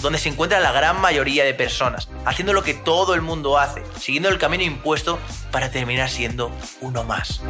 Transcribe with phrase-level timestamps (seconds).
[0.00, 3.82] donde se encuentra la gran mayoría de personas, haciendo lo que todo el mundo hace,
[3.98, 5.18] siguiendo el camino impuesto
[5.50, 7.42] para terminar siendo uno más.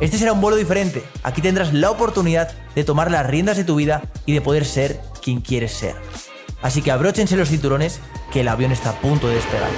[0.00, 1.02] Este será un vuelo diferente.
[1.22, 5.00] Aquí tendrás la oportunidad de tomar las riendas de tu vida y de poder ser
[5.22, 5.94] quien quieres ser.
[6.62, 8.00] Así que abróchense los cinturones
[8.32, 9.70] que el avión está a punto de despegar.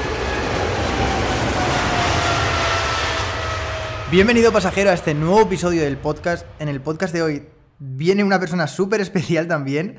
[4.10, 6.44] Bienvenido pasajero a este nuevo episodio del podcast.
[6.58, 7.48] En el podcast de hoy
[7.78, 9.98] viene una persona súper especial también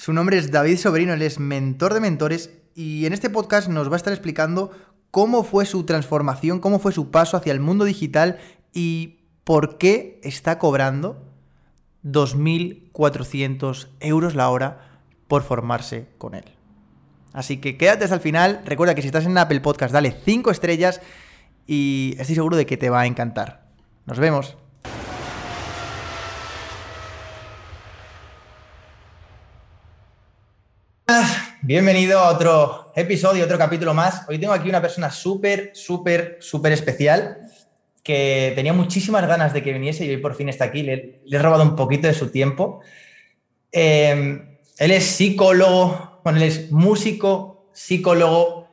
[0.00, 3.90] su nombre es David Sobrino, él es mentor de mentores y en este podcast nos
[3.90, 4.70] va a estar explicando
[5.10, 8.38] cómo fue su transformación, cómo fue su paso hacia el mundo digital
[8.72, 11.22] y por qué está cobrando
[12.02, 16.44] 2.400 euros la hora por formarse con él.
[17.34, 18.62] Así que quédate hasta el final.
[18.64, 21.02] Recuerda que si estás en Apple Podcast, dale 5 estrellas
[21.66, 23.68] y estoy seguro de que te va a encantar.
[24.06, 24.56] Nos vemos.
[31.70, 34.24] Bienvenido a otro episodio, otro capítulo más.
[34.28, 37.42] Hoy tengo aquí una persona súper, súper, súper especial
[38.02, 40.82] que tenía muchísimas ganas de que viniese y hoy por fin está aquí.
[40.82, 42.80] Le, he robado un poquito de su tiempo.
[43.70, 48.66] Eh, él es psicólogo, bueno, él es músico, psicólogo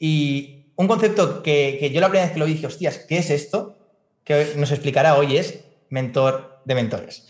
[0.00, 3.30] y un concepto que, que yo la primera vez que lo dije, hostias, ¿qué es
[3.30, 3.78] esto?
[4.24, 7.24] Que nos explicará hoy es mentor de mentores.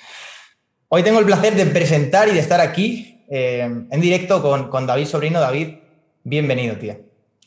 [0.89, 5.07] Hoy tengo el placer de presentar y de estar aquí eh, en directo con, David
[5.07, 5.41] Sobrino.
[5.41, 5.77] David,
[6.23, 7.01] bienvenido, tío.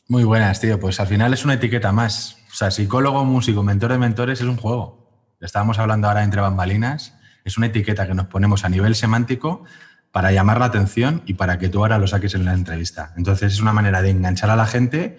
[0.08, 0.80] Muy buenas, tío.
[0.80, 2.38] Pues al final es una etiqueta más.
[2.50, 5.08] O sea, psicólogo, músico, mentor de mentores es un juego.
[5.40, 7.14] Estábamos hablando ahora entre bambalinas.
[7.44, 9.62] Es una etiqueta que nos ponemos a nivel semántico
[10.10, 13.14] para llamar la atención y para que tú ahora lo saques en la entrevista.
[13.16, 15.18] Entonces es una manera de enganchar a la gente.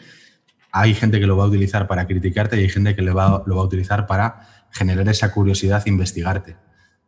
[0.74, 3.42] Hay gente que lo va a utilizar para criticarte y hay gente que lo va,
[3.46, 6.58] lo va a utilizar para generar esa curiosidad e investigarte.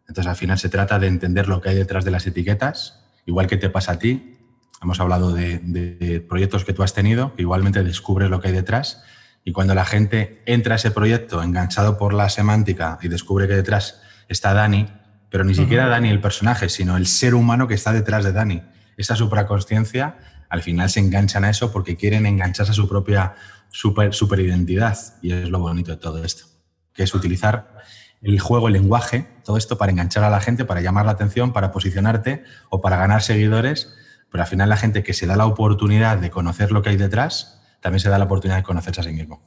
[0.08, 3.46] Entonces al final se trata de entender lo que hay detrás de las etiquetas igual
[3.46, 4.38] que te pasa a ti,
[4.82, 9.04] hemos hablado de, proyectos que tú has tenido, que igualmente descubres lo que hay detrás,
[9.46, 13.56] y cuando la gente entra a ese proyecto enganchado por la semántica y descubre que
[13.56, 14.88] detrás está Dani,
[15.30, 18.64] pero ni siquiera Dani el personaje, sino el ser humano que está detrás de Dani,
[18.98, 20.18] esa supraconsciencia,
[20.50, 23.36] al final se enganchan a eso porque quieren engancharse a su propia
[23.70, 24.98] super, superidentidad.
[25.22, 26.46] Y es lo bonito de todo esto,
[26.94, 27.78] que es utilizar
[28.22, 31.54] el juego, el lenguaje, todo esto para enganchar a la gente, para llamar la atención,
[31.54, 33.94] para posicionarte o para ganar seguidores,
[34.32, 36.98] pero al final la gente que se da la oportunidad de conocer lo que hay
[36.98, 39.42] detrás, también se da la oportunidad de conocerse a sí mismo.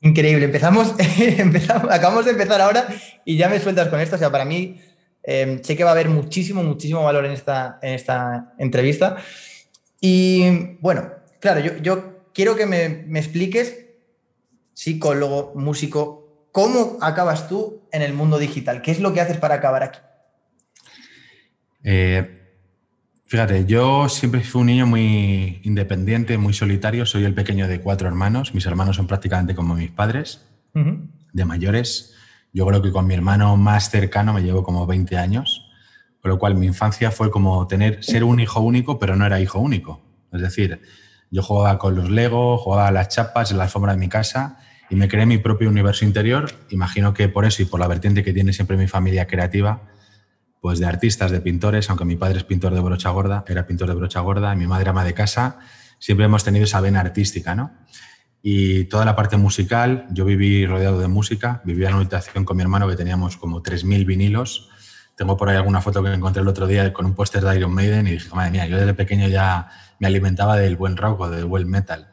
[0.00, 2.86] Increíble, empezamos, empezamos acabamos de empezar ahora
[3.24, 4.80] y ya me sueltas con esto, o sea, para mí
[5.22, 9.16] em, sé que va a haber muchísimo, muchísimo valor en esta, en esta entrevista.
[10.00, 13.86] Y bueno, claro, yo, yo quiero que me, me expliques,
[14.74, 16.23] psicólogo, músico,
[16.54, 18.80] ¿Cómo acabas tú en el mundo digital?
[18.80, 19.98] ¿Qué es lo que haces para acabar aquí?
[21.82, 22.60] Eh,
[23.26, 27.06] fíjate, yo siempre fui un niño muy independiente, muy solitario.
[27.06, 28.54] Soy el pequeño de cuatro hermanos.
[28.54, 30.46] Mis hermanos son prácticamente como mis padres,
[31.32, 32.14] de mayores.
[32.52, 35.68] Yo creo que con mi hermano más cercano me llevo como 20 años.
[36.20, 39.40] Con lo cual mi infancia fue como tener, ser un hijo único, pero no era
[39.40, 40.02] hijo único.
[40.32, 40.80] Es decir,
[41.32, 44.60] yo jugaba con los Lego, jugaba a las chapas en la alfombra de mi casa
[44.90, 46.52] y me creé mi propio universo interior.
[46.70, 49.82] Imagino que por eso y por la vertiente que tiene siempre mi familia creativa,
[50.60, 53.88] pues de artistas, de pintores, aunque mi padre es pintor de brocha gorda, era pintor
[53.88, 55.58] de brocha gorda, y mi madre ama de casa,
[55.98, 57.72] siempre hemos tenido esa vena artística, ¿no?
[58.42, 62.56] Y toda la parte musical, yo viví rodeado de música, vivía en una habitación con
[62.56, 64.68] mi hermano que teníamos como 3.000 vinilos.
[65.16, 67.72] Tengo por ahí alguna foto que encontré el otro día con un póster de Iron
[67.72, 71.30] Maiden y dije, madre mía, yo desde pequeño ya me alimentaba del buen rock o
[71.30, 72.12] del buen metal.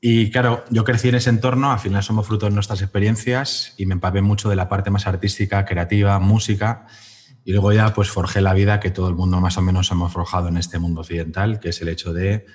[0.00, 3.86] Y claro, yo crecí en ese entorno, al final somos fruto de nuestras experiencias y
[3.86, 6.86] me empapé mucho de la parte más artística, creativa, música.
[7.44, 10.12] Y luego ya pues forjé la vida que todo el mundo más o menos hemos
[10.12, 12.46] forjado en este mundo occidental, que es el hecho de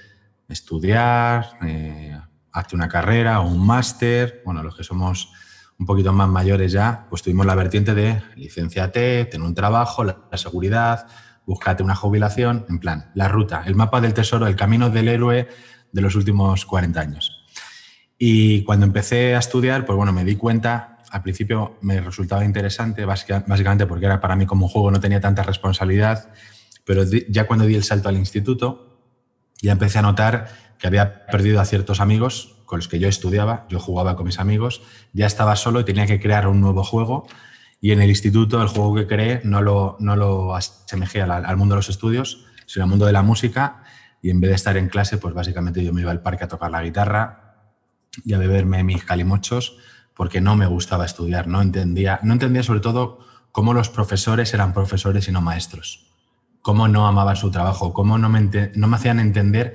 [0.48, 2.18] estudiar, eh,
[2.54, 4.42] hacer una carrera o un máster.
[4.46, 5.34] Bueno, los que somos
[5.78, 10.28] un poquito más mayores ya, pues tuvimos la vertiente de licenciate, tener un trabajo, la,
[10.32, 11.08] la seguridad,
[11.46, 15.50] búscate una jubilación, en plan, la ruta, el mapa del tesoro, el camino del héroe
[15.92, 17.33] de los últimos 40 años.
[18.18, 23.06] Y cuando empecé a estudiar, pues bueno, me di cuenta, al principio me resultaba interesante,
[23.06, 26.32] básicamente porque era para mí como juego, no tenía tanta responsabilidad,
[26.86, 29.00] pero ya cuando di el salto al instituto,
[29.62, 33.66] ya empecé a notar que había perdido a ciertos amigos con los que yo estudiaba,
[33.70, 34.82] yo jugaba con mis amigos,
[35.14, 37.28] ya estaba solo y tenía que crear un nuevo juego.
[37.80, 41.58] Y en el instituto el juego que creé no lo, no lo asemejé al, al
[41.58, 43.84] mundo de los estudios, sino al mundo de la música.
[44.22, 46.48] Y en vez de estar en clase, pues básicamente yo me iba al parque a
[46.48, 47.43] tocar la guitarra
[48.24, 49.78] y a beberme mis calimochos
[50.14, 53.20] porque no me gustaba estudiar, no entendía, no entendía sobre todo
[53.52, 56.08] cómo los profesores eran profesores y no maestros,
[56.62, 59.74] cómo no amaban su trabajo, cómo no me, no me hacían entender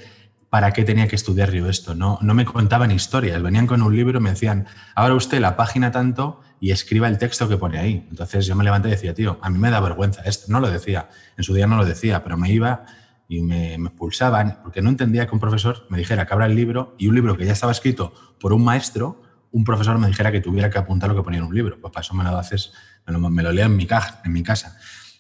[0.51, 3.95] para qué tenía que estudiar yo esto, no, no me contaban historias, venían con un
[3.95, 7.79] libro y me decían, ahora usted la página tanto y escriba el texto que pone
[7.79, 8.07] ahí.
[8.11, 10.71] Entonces yo me levanté y decía, tío, a mí me da vergüenza esto, no lo
[10.71, 12.87] decía, en su día no lo decía, pero me iba
[13.29, 16.57] y me, me expulsaban porque no entendía que un profesor me dijera que abra el
[16.57, 20.31] libro y un libro que ya estaba escrito por un maestro un profesor me dijera
[20.33, 21.81] que tuviera que apuntar lo que ponía en un libro.
[21.81, 22.73] Pues para eso me lo haces,
[23.07, 24.77] me lo, leo en mi, caja, en mi casa.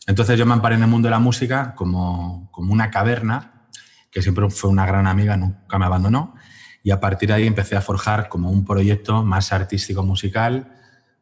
[0.06, 3.68] Entonces yo me amparé en el mundo de la música como, como una caverna,
[4.10, 6.34] que siempre fue una gran amiga, nunca me abandonó.
[6.82, 10.77] Y a partir de ahí empecé a forjar como un proyecto más artístico musical,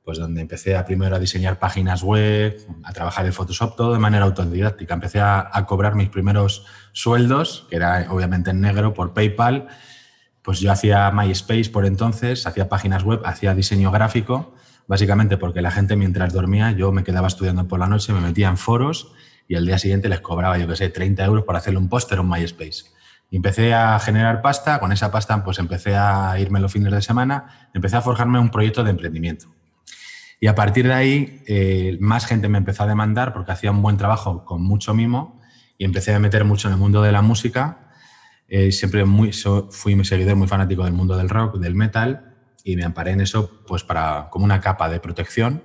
[0.06, 3.98] pues donde empecé a primero a diseñar páginas web, a trabajar en Photoshop, todo de
[3.98, 4.94] manera autodidáctica.
[4.94, 9.66] Empecé a, a cobrar mis primeros sueldos, que era obviamente en negro, por PayPal,
[10.42, 14.54] pues yo hacía MySpace por entonces, hacía páginas web, hacía diseño gráfico,
[14.86, 18.46] básicamente porque la gente mientras dormía, yo me quedaba estudiando por la noche, me metía
[18.46, 19.10] en foros
[19.48, 22.20] y al día siguiente les cobraba, yo qué sé, 30 euros por hacerle un póster
[22.20, 22.84] en MySpace.
[23.28, 27.02] Y empecé a generar pasta, con esa pasta pues empecé a irme los fines de
[27.02, 29.48] semana, empecé a forjarme un proyecto de emprendimiento.
[30.40, 33.82] Y a partir de ahí, eh, más gente me empezó a demandar porque hacía un
[33.82, 35.40] buen trabajo con mucho mimo
[35.78, 37.86] y empecé a meter mucho en el mundo de la música
[38.48, 39.32] eh, siempre muy,
[39.70, 43.20] fui mi seguidor muy fanático del mundo del rock, del metal, y me amparé en
[43.20, 45.62] eso pues para, como una capa de protección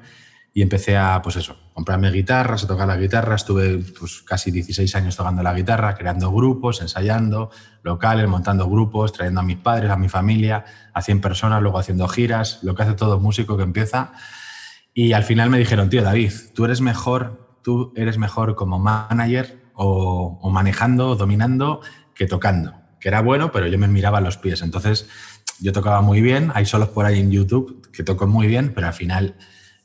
[0.54, 3.36] y empecé a, pues eso, comprarme guitarras, a tocar la guitarra.
[3.36, 7.52] Estuve pues, casi 16 años tocando la guitarra, creando grupos, ensayando,
[7.84, 12.08] locales, montando grupos, trayendo a mis padres, a mi familia, a 100 personas, luego haciendo
[12.08, 14.12] giras, lo que hace todo músico que empieza.
[14.94, 19.62] Y al final me dijeron, tío David, tú eres mejor, tú eres mejor como manager
[19.74, 21.82] o, o manejando, dominando
[22.14, 24.62] que tocando, que era bueno, pero yo me miraba los pies.
[24.62, 25.08] Entonces,
[25.60, 28.88] yo tocaba muy bien, hay solos por ahí en YouTube que toco muy bien, pero
[28.88, 29.36] al final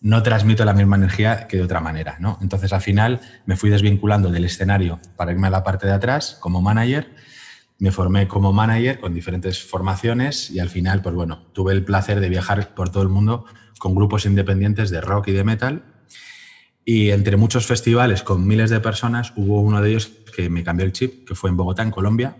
[0.00, 2.38] no transmito la misma energía que de otra manera, ¿no?
[2.40, 6.36] Entonces, al final me fui desvinculando del escenario para irme a la parte de atrás
[6.40, 7.14] como manager.
[7.78, 12.20] Me formé como manager con diferentes formaciones y al final, pues bueno, tuve el placer
[12.20, 13.44] de viajar por todo el mundo
[13.78, 15.84] con grupos independientes de rock y de metal.
[16.84, 20.86] Y entre muchos festivales con miles de personas, hubo uno de ellos que me cambió
[20.86, 22.36] el chip, que fue en Bogotá, en Colombia.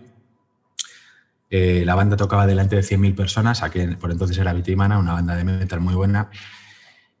[1.49, 5.35] Eh, la banda tocaba delante de 100.000 personas, aquí por entonces era Vitimana, una banda
[5.35, 6.29] de metal muy buena.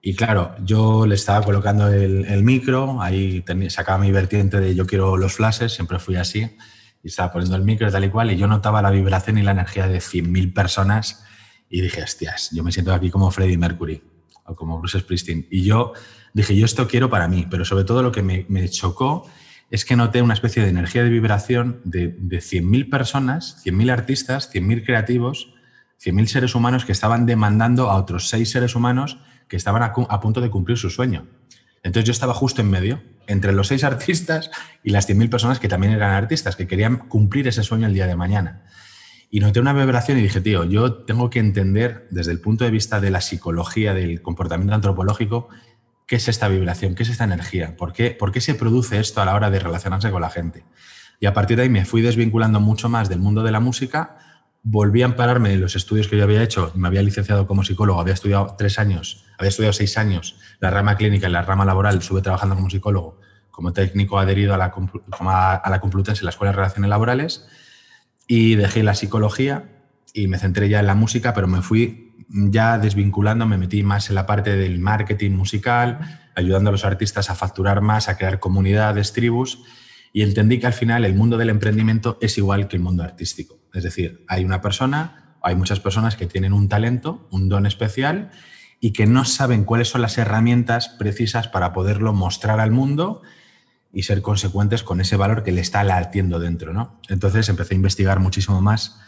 [0.01, 5.17] Y claro, yo le estaba colocando el, micro, ahí sacaba mi vertiente de yo quiero
[5.17, 6.55] los flashes, siempre fui así,
[7.07, 9.51] y estaba poniendo el micro tal y cual, y yo notaba la vibración y la
[9.51, 11.23] energía de 100.000 personas,
[11.69, 14.03] y dije, hostias, yo me siento aquí como Freddie Mercury
[14.43, 15.47] o como Bruce Springsteen.
[15.49, 15.93] Y yo
[16.33, 19.25] dije, yo esto quiero para mí, pero sobre todo lo que me, me chocó
[19.71, 24.53] es que noté una especie de energía de vibración de, de 100.000 personas, 100.000 artistas,
[24.53, 25.53] 100.000 creativos,
[26.03, 29.17] 100.000 seres humanos que estaban demandando a otros seis seres humanos
[29.47, 31.25] que estaban a, punto de cumplir su sueño.
[31.83, 34.49] Entonces yo estaba justo en medio, entre los seis artistas
[34.83, 38.07] y las 100.000 personas que también eran artistas, que querían cumplir ese sueño el día
[38.07, 38.63] de mañana.
[39.29, 42.71] Y noté una vibración y dije, tío, yo tengo que entender desde el punto de
[42.71, 45.49] vista de la psicología, del comportamiento antropológico,
[46.07, 46.95] ¿Qué es esta vibración?
[46.95, 47.75] ¿Qué es esta energía?
[47.75, 50.63] ¿Por qué, ¿Por qué se produce esto a la hora de relacionarse con la gente?
[51.19, 54.17] Y a partir de ahí me fui desvinculando mucho más del mundo de la música,
[54.69, 58.01] volví a ampararme en los estudios que yo había hecho, me había licenciado como psicólogo,
[58.01, 61.97] había estudiado tres años, había estudiado seis años, la rama clínica y la rama laboral,
[61.97, 63.19] estuve trabajando como psicólogo,
[63.49, 64.73] como técnico adherido a la,
[65.55, 67.47] a la Complutense, en la Escuela de Relaciones Laborales,
[68.27, 69.69] y dejé la psicología
[70.13, 74.09] y me centré ya en la música, pero me fui ya desvinculando me metí más
[74.09, 78.41] en la parte del marketing musical, ayudando a los artistas a facturar más, a crear
[78.41, 79.63] comunidades, tribus,
[80.13, 83.59] y entendí que al final el mundo del emprendimiento es igual que el mundo artístico.
[83.73, 88.31] Es decir, hay una persona, hay muchas personas que tienen un talento, un don especial,
[88.79, 93.21] y que no saben cuáles son las herramientas precisas para poderlo mostrar al mundo
[93.91, 96.73] y ser consecuentes con ese valor que le está latiendo dentro.
[96.73, 96.99] ¿no?
[97.09, 98.99] Entonces empecé a investigar muchísimo más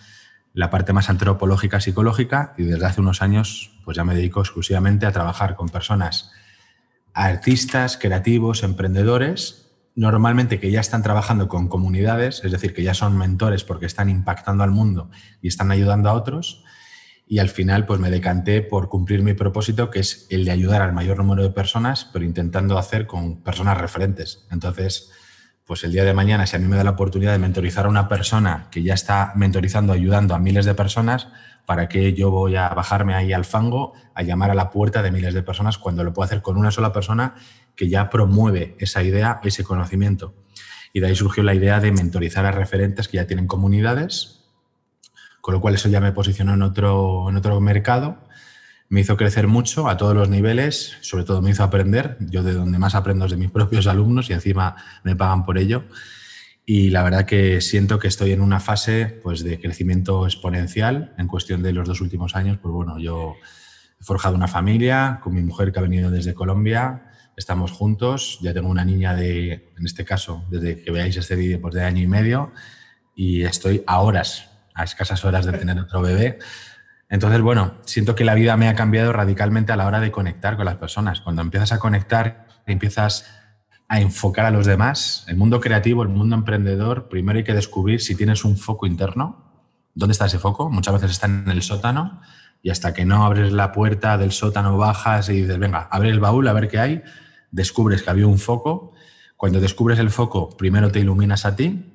[0.53, 5.05] la parte más antropológica, psicológica, y desde hace unos años pues ya me dedico exclusivamente
[5.05, 6.31] a trabajar con personas,
[7.13, 9.68] artistas, creativos, emprendedores,
[9.99, 14.09] normalmente que ya están trabajando con comunidades, es decir, que ya son mentores porque están
[14.09, 15.09] impactando al mundo
[15.41, 16.63] y están ayudando a otros,
[17.27, 20.81] y al final pues me decanté por cumplir mi propósito, que es el de ayudar
[20.81, 24.47] al mayor número de personas, pero intentando hacer con personas referentes.
[24.49, 25.11] Entonces,
[25.65, 27.89] pues el día de mañana, si a mí me da la oportunidad de mentorizar a
[27.89, 31.27] una persona que ya está mentorizando, ayudando a miles de personas,
[31.65, 35.11] ¿para qué yo voy a bajarme ahí al fango a llamar a la puerta de
[35.11, 37.35] miles de personas cuando lo puedo hacer con una sola persona
[37.75, 40.33] que ya promueve esa idea, ese conocimiento?
[40.93, 44.45] Y de ahí surgió la idea de mentorizar a referentes que ya tienen comunidades,
[45.41, 48.29] con lo cual eso ya me posicionó en otro, en otro mercado
[48.89, 52.17] me hizo crecer mucho a todos los niveles, sobre todo me hizo aprender.
[52.19, 55.57] Yo de donde más aprendo es de mis propios alumnos y encima me pagan por
[55.57, 55.85] ello.
[56.65, 61.27] Y la verdad que siento que estoy en una fase pues, de crecimiento exponencial en
[61.27, 62.57] cuestión de los dos últimos años.
[62.61, 63.35] Pues bueno, yo
[63.99, 67.08] he forjado una familia con mi mujer que ha venido desde Colombia.
[67.39, 68.37] Estamos juntos.
[68.41, 71.85] Ya tengo una niña de, en este caso, desde que veáis este vídeo, pues de
[71.85, 72.51] año y medio.
[73.15, 76.37] Y estoy a horas, a escasas horas de tener otro bebé.
[77.07, 80.57] Entonces, bueno, siento que la vida me ha cambiado radicalmente a la hora de conectar
[80.57, 81.21] con las personas.
[81.21, 83.25] Cuando empiezas a conectar, empiezas
[83.87, 88.01] a enfocar a los demás, el mundo creativo, el mundo emprendedor, primero hay que descubrir
[88.01, 89.63] si tienes un foco interno.
[89.95, 90.69] ¿Dónde está ese foco?
[90.69, 92.19] Muchas veces está en el sótano
[92.61, 96.19] y hasta que no abres la puerta del sótano, bajas y dices, venga, abre el
[96.19, 97.03] baúl a ver qué hay,
[97.51, 98.93] descubres que había un foco.
[99.37, 101.93] Cuando descubres el foco, primero te iluminas a ti,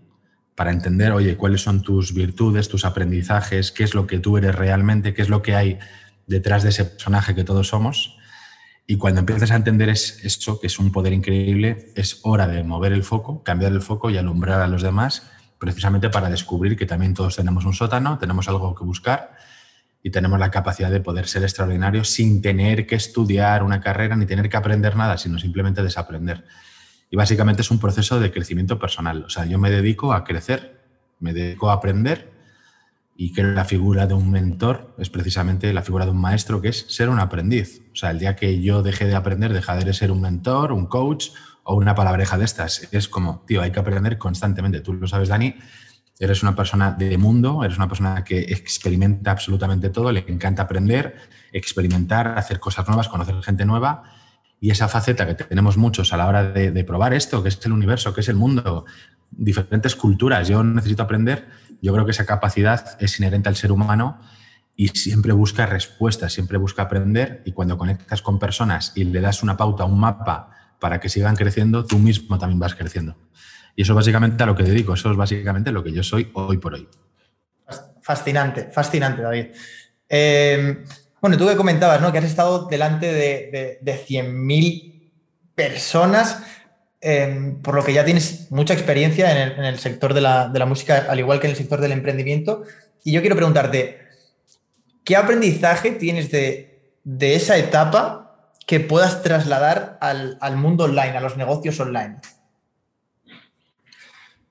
[0.54, 4.54] para entender, oye, cuáles son tus virtudes, tus aprendizajes, qué es lo que tú eres
[4.54, 5.78] realmente, qué es lo que hay
[6.26, 8.16] detrás de ese personaje que todos somos.
[8.86, 12.92] Y cuando empiezas a entender eso, que es un poder increíble, es hora de mover
[12.92, 17.14] el foco, cambiar el foco y alumbrar a los demás, precisamente para descubrir que también
[17.14, 19.36] todos tenemos un sótano, tenemos algo que buscar
[20.06, 24.26] y tenemos la capacidad de poder ser extraordinarios sin tener que estudiar una carrera ni
[24.26, 26.44] tener que aprender nada, sino simplemente desaprender.
[27.10, 29.24] Y básicamente es un proceso de crecimiento personal.
[29.24, 30.78] O sea, yo me dedico a crecer,
[31.20, 32.30] me dedico a aprender
[33.16, 36.68] y que la figura de un mentor es precisamente la figura de un maestro, que
[36.68, 37.80] es ser un aprendiz.
[37.94, 40.84] O sea, el día que yo deje de aprender, dejaré de ser un mentor, un
[40.84, 41.28] coach
[41.62, 42.92] o una palabreja de estas.
[42.92, 44.80] Es como, tío, hay que aprender constantemente.
[44.80, 45.54] Tú lo sabes, Dani,
[46.18, 51.16] eres una persona de mundo, eres una persona que experimenta absolutamente todo, le encanta aprender,
[51.52, 54.04] experimentar, hacer cosas nuevas, conocer gente nueva
[54.60, 57.72] y esa faceta que tenemos muchos a la hora de, probar esto, que es el
[57.72, 58.86] universo, que es el mundo,
[59.30, 61.48] diferentes culturas, yo necesito aprender,
[61.82, 64.20] yo creo que esa capacidad es inherente al ser humano
[64.76, 69.42] y siempre busca respuestas, siempre busca aprender y cuando conectas con personas y le das
[69.42, 73.16] una pauta, un mapa para que sigan creciendo, tú mismo también vas creciendo.
[73.76, 76.30] Y eso es básicamente a lo que dedico, eso es básicamente lo que yo soy
[76.34, 76.88] hoy por hoy.
[78.00, 79.46] Fascinante, fascinante, David.
[80.08, 80.84] Eh,
[81.20, 82.12] bueno, tú que comentabas, ¿no?
[82.12, 85.10] Que has estado delante de, de, 100.000
[85.54, 86.42] personas,
[87.00, 91.18] em, por lo que ya tienes mucha experiencia en el, sector de la, música, al
[91.18, 92.64] igual que en el sector del emprendimiento.
[93.02, 94.00] Y yo quiero preguntarte,
[95.02, 101.80] ¿qué aprendizaje tienes de, esa etapa que puedas trasladar al mundo online, a los negocios
[101.80, 102.18] online?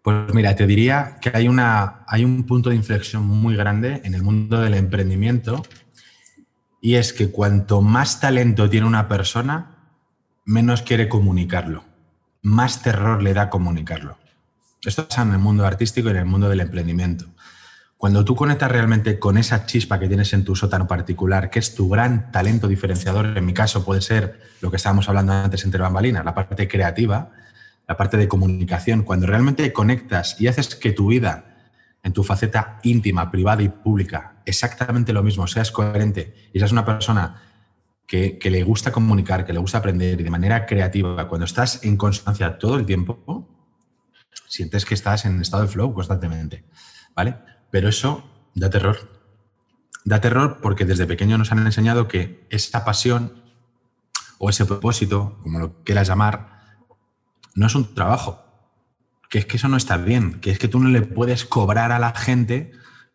[0.04, 4.14] Pues mira, te diría que hay, una, hay un punto de inflexión muy grande en
[4.14, 5.64] el mundo del emprendimiento
[6.82, 9.78] y es que cuanto más talento tiene una persona,
[10.44, 11.86] menos quiere comunicarlo,
[12.42, 14.18] más terror le da comunicarlo.
[14.84, 17.28] Esto pasa en el mundo artístico y en el mundo del emprendimiento.
[17.96, 21.76] Cuando tú conectas realmente con esa chispa que tienes en tu sótano particular, que es
[21.76, 25.82] tu gran talento diferenciador, en mi caso puede ser lo que estábamos hablando antes entre
[25.82, 27.32] bambalinas, la parte creativa,
[27.88, 31.54] la parte de comunicación, cuando realmente conectas y haces que tu vida
[32.04, 36.86] en tu faceta íntima, privada y pública exactamente lo mismo, seas coherente y seas una
[36.86, 37.42] persona
[38.08, 41.98] que, le gusta comunicar, que le gusta aprender y de manera creativa, cuando estás en
[41.98, 43.50] constancia todo el tiempo,
[44.48, 46.64] sientes que estás en estado de flow constantemente,
[47.16, 47.38] ¿vale?
[47.72, 48.24] Pero eso
[48.54, 48.98] da terror.
[50.06, 53.42] Da terror porque desde pequeño nos han enseñado que esa pasión
[54.38, 56.63] o ese propósito, como lo quieras llamar,
[57.56, 58.44] no es un trabajo,
[59.30, 61.92] que es que eso no está bien, que es que tú no le puedes cobrar
[61.92, 62.72] a la gente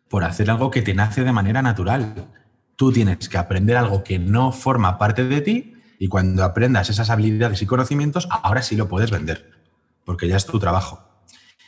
[0.09, 2.27] por hacer algo que te nace de manera natural.
[2.75, 7.09] Tú tienes que aprender algo que no forma parte de ti y cuando aprendas esas
[7.09, 9.51] habilidades y conocimientos, ahora sí lo puedes vender,
[10.05, 11.05] porque ya es tu trabajo.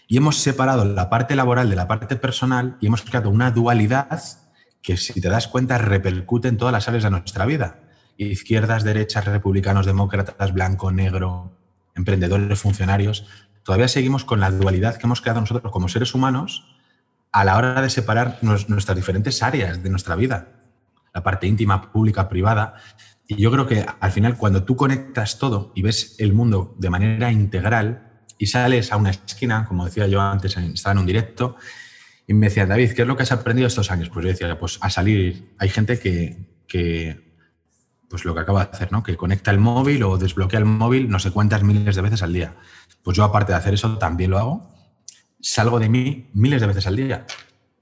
[0.08, 4.22] Y hemos separado la parte laboral de la parte personal y hemos creado una dualidad
[4.82, 7.80] que, si te das cuenta, repercute en todas las áreas de nuestra vida.
[8.18, 11.61] Izquierdas, derechas, republicanos, demócratas, blanco, negro,
[11.96, 13.26] emprendedores, funcionarios
[13.64, 16.66] todavía seguimos con la dualidad que hemos creado nosotros como seres humanos
[17.32, 20.50] a la hora de separar nuestras diferentes áreas de nuestra vida,
[21.14, 22.76] la parte íntima, pública, privada.
[23.28, 26.90] Y yo creo que al final cuando tú conectas todo y ves el mundo de
[26.90, 31.56] manera integral y sales a una esquina, como decía yo antes, estaba en un directo,
[32.28, 34.10] y me decía, David, ¿qué es lo que has aprendido estos años?
[34.10, 37.31] Pues yo decía, pues a salir, hay gente que, que
[38.12, 39.02] pues lo que acaba de hacer, ¿no?
[39.02, 42.34] Que conecta el móvil o desbloquea el móvil no sé cuántas miles de veces al
[42.34, 42.58] día.
[43.04, 44.76] Pues yo, aparte de hacer eso, también lo hago.
[45.40, 47.26] Salgo de mí miles de veces al día.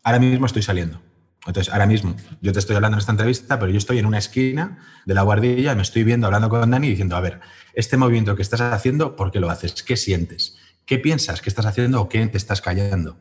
[0.04, 1.02] Ahora mismo estoy saliendo.
[1.48, 4.20] Entonces, ahora mismo, yo te estoy hablando en esta entrevista, pero yo estoy en una
[4.20, 7.40] esquina de la guardilla me estoy viendo, hablando con Dani, diciendo, a ver,
[7.74, 9.82] este movimiento que estás haciendo, ¿por qué lo haces?
[9.82, 10.58] ¿Qué sientes?
[10.86, 13.18] ¿Qué piensas que estás haciendo o qué te estás callando?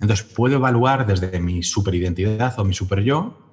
[0.00, 3.51] Entonces, puedo evaluar desde mi superidentidad o mi super yo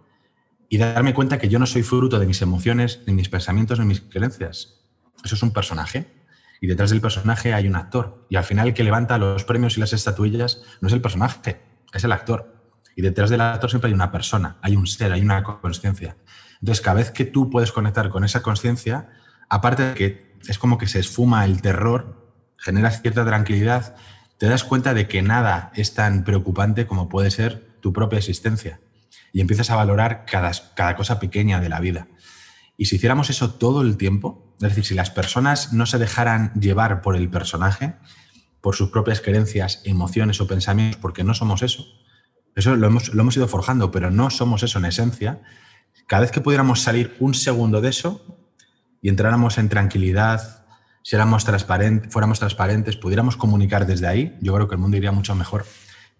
[0.70, 3.86] y darme cuenta que yo no soy fruto de mis emociones, ni mis pensamientos, ni
[3.86, 4.76] mis creencias.
[5.24, 6.14] Eso es un personaje.
[6.62, 8.26] Y detrás del personaje hay un actor.
[8.30, 11.62] Y al final el que levanta los premios y las estatuillas no es el personaje,
[11.92, 12.56] es el actor.
[12.96, 16.18] Y detrás del actor siempre hay una persona, hay un ser, hay una conciencia.
[16.62, 19.10] Entonces, cada vez que tú puedes conectar con esa conciencia,
[19.48, 23.96] aparte de que es como que se esfuma el terror, genera cierta tranquilidad,
[24.38, 28.80] te das cuenta de que nada es tan preocupante como puede ser tu propia existencia
[29.33, 32.07] y empiezas a valorar cada, cada cosa pequeña de la vida.
[32.77, 36.53] Y si hiciéramos eso todo el tiempo, es decir, si las personas no se dejaran
[36.53, 37.95] llevar por el personaje,
[38.62, 41.86] por sus propias creencias, emociones o pensamientos, porque no somos eso,
[42.55, 45.41] eso lo hemos, lo hemos ido forjando, pero no somos eso en esencia,
[46.07, 48.25] cada vez que pudiéramos salir un segundo de eso
[49.01, 50.65] y entráramos en tranquilidad,
[51.03, 55.12] si éramos transparentes, fuéramos transparentes, pudiéramos comunicar desde ahí, yo creo que el mundo iría
[55.12, 55.65] mucho mejor.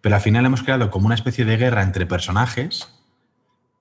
[0.02, 2.99] Pero al final hemos creado como una especie de guerra entre personajes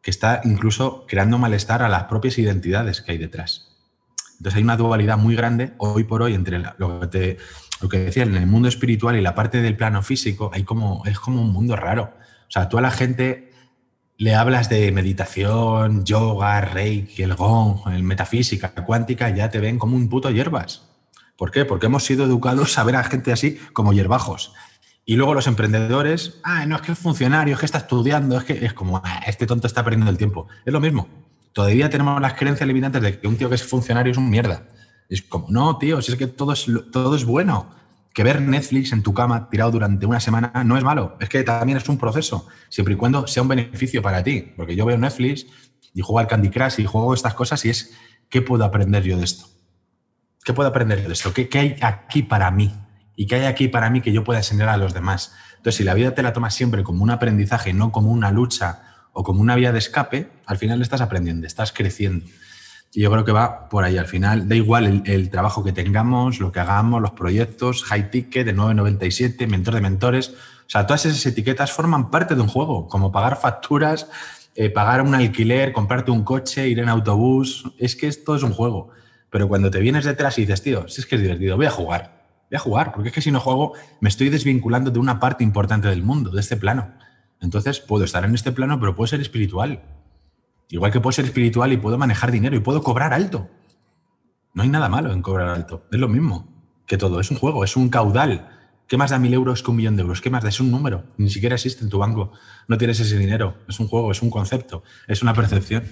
[0.09, 3.69] que está incluso creando malestar a las propias identidades que hay detrás.
[4.38, 8.47] Entonces hay una dualidad muy grande hoy por hoy entre lo que, te, en el
[8.47, 12.15] mundo espiritual y la parte del plano físico, hay como, es como un mundo raro.
[12.15, 13.53] O sea, tú a la gente
[14.17, 19.95] le hablas de meditación, yoga, reiki, el gong, el metafísica, cuántica, ya te ven como
[19.95, 20.88] un puto hierbas.
[21.37, 21.67] ¿Por qué?
[21.67, 24.55] Porque hemos sido educados a ver a gente así como hierbajos.
[25.09, 28.45] Y luego los emprendedores, ah, no, es que es funcionario, es que está estudiando, es
[28.45, 30.49] que es como, ah, este tonto está perdiendo el tiempo.
[30.67, 31.09] Es lo mismo.
[31.55, 34.69] Todavía tenemos las creencias limitantes de que un tío que es funcionario es un mierda.
[35.09, 37.71] Es como, no, tío, si es que todo es, todo es bueno.
[38.13, 41.17] Que ver Netflix en tu cama tirado durante una semana no es malo.
[41.21, 44.52] Es que también es un proceso, siempre y cuando sea un beneficio para ti.
[44.59, 45.47] Porque yo veo Netflix
[45.95, 47.95] y juego al Candy Crush y juego estas cosas y es,
[48.28, 49.47] ¿qué puedo aprender yo de esto?
[50.45, 51.32] ¿Qué puedo aprender de esto?
[51.32, 52.75] ¿Qué, qué hay aquí para mí?
[53.19, 55.35] Y qué hay aquí para mí que yo pueda enseñar a los demás.
[55.57, 58.81] Entonces, si la vida te la tomas siempre como un aprendizaje, no como una lucha
[59.13, 62.25] o como una vía de escape, al final estás aprendiendo, estás creciendo.
[62.93, 63.99] Y yo creo que va por ahí.
[63.99, 68.47] Al final, da igual el, trabajo que tengamos, lo que hagamos, los proyectos, high ticket
[68.47, 70.28] de 997, mentor de mentores.
[70.28, 74.07] O sea, todas esas etiquetas forman parte de un juego, como pagar facturas,
[74.54, 77.65] eh, pagar un alquiler, comprarte un coche, ir en autobús.
[77.78, 78.91] Es que esto es un juego.
[79.28, 81.73] Pero cuando te vienes detrás y dices, tío, si es que es divertido, voy a
[81.73, 82.18] jugar
[82.50, 85.45] voy a jugar, porque es que si no juego me estoy desvinculando de una parte
[85.45, 86.95] importante del mundo, de este plano.
[87.41, 89.82] Entonces puedo estar en este plano, pero puedo ser espiritual.
[90.71, 93.49] Igual que puedo ser espiritual y puedo manejar dinero y puedo cobrar alto.
[94.54, 95.87] No hay nada malo en cobrar alto.
[95.91, 96.49] Es lo mismo
[96.87, 97.21] que todo.
[97.21, 98.49] Es un juego, es un caudal.
[98.87, 100.21] ¿Qué más da mil euros que un millón de euros?
[100.21, 100.49] ¿Qué más da?
[100.49, 101.04] Es un número.
[101.17, 102.32] Ni siquiera existe en tu banco.
[102.67, 103.58] No tienes ese dinero.
[103.69, 105.84] Es un juego, es un concepto, es una percepción.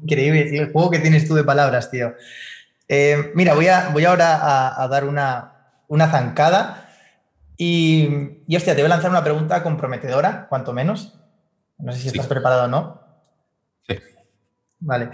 [0.00, 2.14] Increíble, el juego que tienes tú de palabras, tío.
[2.88, 6.88] Eh, mira, voy, a, voy ahora a, dar una, zancada
[7.56, 11.18] y, y, hostia, te voy a lanzar una pregunta comprometedora, cuanto menos.
[11.78, 13.00] No sé si estás preparado o no.
[13.88, 13.98] Sí.
[14.80, 15.10] Vale.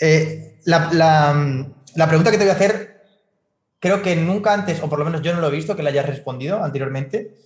[0.00, 3.02] Eh, la, pregunta que te voy a hacer,
[3.78, 5.90] creo que nunca antes, o por lo menos yo no lo he visto, que la
[5.90, 7.36] hayas respondido anteriormente.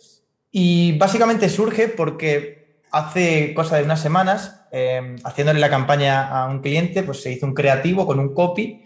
[0.51, 6.61] Y básicamente surge porque hace cosa de unas semanas, eh, haciéndole la campaña a un
[6.61, 8.83] cliente, pues se hizo un creativo con un copy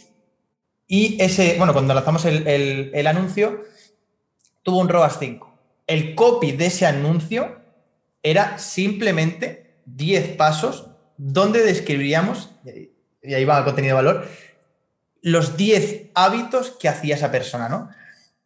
[0.93, 3.65] y ese, bueno, cuando lanzamos el, anuncio,
[4.63, 5.59] tuvo un ROAS 5.
[5.87, 7.63] El copy de ese anuncio
[8.23, 12.51] era simplemente 10 pasos donde describiríamos,
[13.23, 14.29] y ahí va el contenido de valor,
[15.23, 17.89] los 10 hábitos que hacía esa persona, ¿no?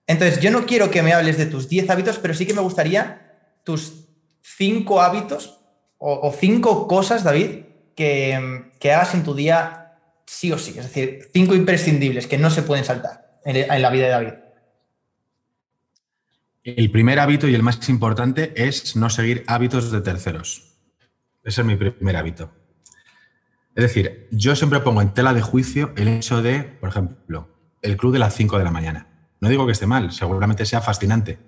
[0.07, 2.61] Entonces, yo no quiero que me hables de tus 10 hábitos, pero sí que me
[2.61, 4.07] gustaría tus
[4.43, 5.65] 5 hábitos
[5.99, 7.65] o 5 cosas, David,
[7.97, 9.86] que, que hagas en tu día
[10.27, 10.71] sí o sí.
[10.71, 14.33] Es decir, cinco imprescindibles que no se pueden saltar en la vida de David.
[16.65, 20.75] El primer hábito y el más importante es no seguir hábitos de terceros.
[21.45, 22.51] Ese es mi primer hábito.
[23.77, 27.49] Es decir, yo siempre pongo en tela de juicio el hecho de, por ejemplo,
[27.83, 29.07] el club de las 5 de la mañana.
[29.41, 31.39] No digo que esté mal, seguramente sea fascinante,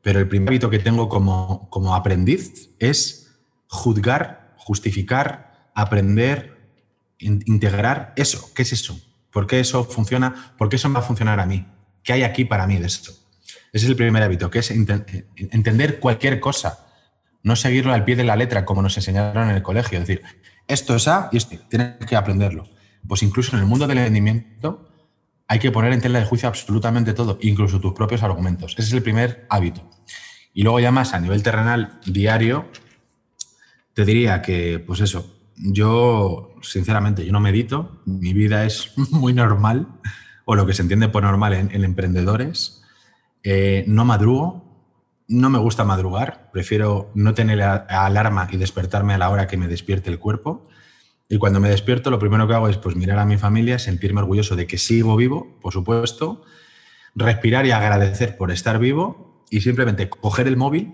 [0.00, 3.34] pero el primer hábito que tengo como, como aprendiz es
[3.66, 6.51] juzgar, justificar, aprender,
[7.22, 8.52] integrar eso.
[8.54, 9.00] ¿Qué es eso?
[9.30, 10.54] ¿Por qué eso funciona?
[10.58, 11.66] ¿Por qué eso va a funcionar a mí?
[12.02, 13.12] ¿Qué hay aquí para mí de esto?
[13.72, 16.86] Ese es el primer hábito, que es entender cualquier cosa,
[17.42, 19.98] no seguirlo al pie de la letra como nos enseñaron en el colegio.
[19.98, 20.22] Es decir,
[20.68, 22.68] esto es A y esto, tienes que aprenderlo.
[23.08, 24.88] Pues incluso en el mundo del rendimiento
[25.48, 28.72] hay que poner en tela de juicio absolutamente todo, incluso tus propios argumentos.
[28.72, 29.88] Ese es el primer hábito.
[30.54, 32.70] Y luego ya más a nivel terrenal diario,
[33.94, 39.88] te diría que, pues eso, yo, sinceramente, yo no medito, mi vida es muy normal,
[40.44, 42.82] o lo que se entiende por normal en, emprendedores.
[43.44, 44.72] Eh, no madrugo,
[45.28, 49.68] no me gusta madrugar, prefiero no tener alarma y despertarme a la hora que me
[49.68, 50.68] despierte el cuerpo.
[51.28, 54.20] Y cuando me despierto, lo primero que hago es pues, mirar a mi familia, sentirme
[54.20, 56.42] orgulloso de que sigo vivo, por supuesto,
[57.14, 60.92] respirar y agradecer por estar vivo y simplemente coger el móvil,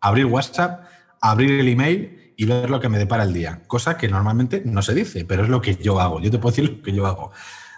[0.00, 0.86] abrir WhatsApp,
[1.20, 3.62] abrir el email y ver lo que me depara el día.
[3.66, 6.20] Cosa que normalmente no se dice, pero es lo que yo hago.
[6.20, 7.32] Yo te puedo decir lo que yo hago.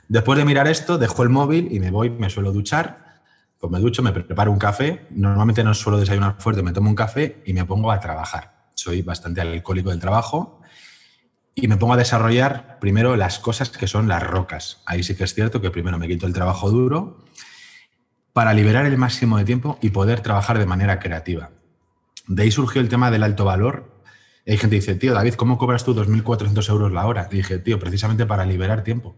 [0.08, 3.20] Después de mirar esto, dejo el móvil y me voy, me suelo duchar.
[3.58, 5.06] Pues me ducho, me preparo un café.
[5.10, 8.70] Normalmente no suelo desayunar fuerte, me tomo un café y me pongo a trabajar.
[8.74, 10.60] Soy bastante alcohólico del trabajo
[11.54, 14.82] y me pongo a desarrollar primero las cosas que son las rocas.
[14.84, 17.24] Ahí sí que es cierto que primero me quito el trabajo duro
[18.34, 21.50] para liberar el máximo de tiempo y poder trabajar de manera creativa.
[22.28, 23.95] De ahí surgió el tema del alto valor
[24.52, 27.28] hay gente que dice, tío, David, ¿cómo cobras tú 2.400 euros la hora?
[27.32, 29.16] Y dije, tío, precisamente para liberar tiempo.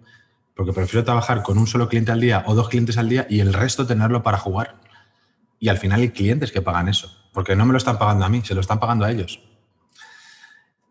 [0.54, 3.40] Porque prefiero trabajar con un solo cliente al día o dos clientes al día y
[3.40, 4.80] el resto tenerlo para jugar.
[5.58, 7.12] Y al final hay clientes que pagan eso.
[7.34, 9.40] Porque no me lo están pagando a mí, se lo están pagando a ellos.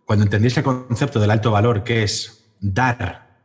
[0.05, 3.39] Cuando entendí ese concepto del alto valor, que es dar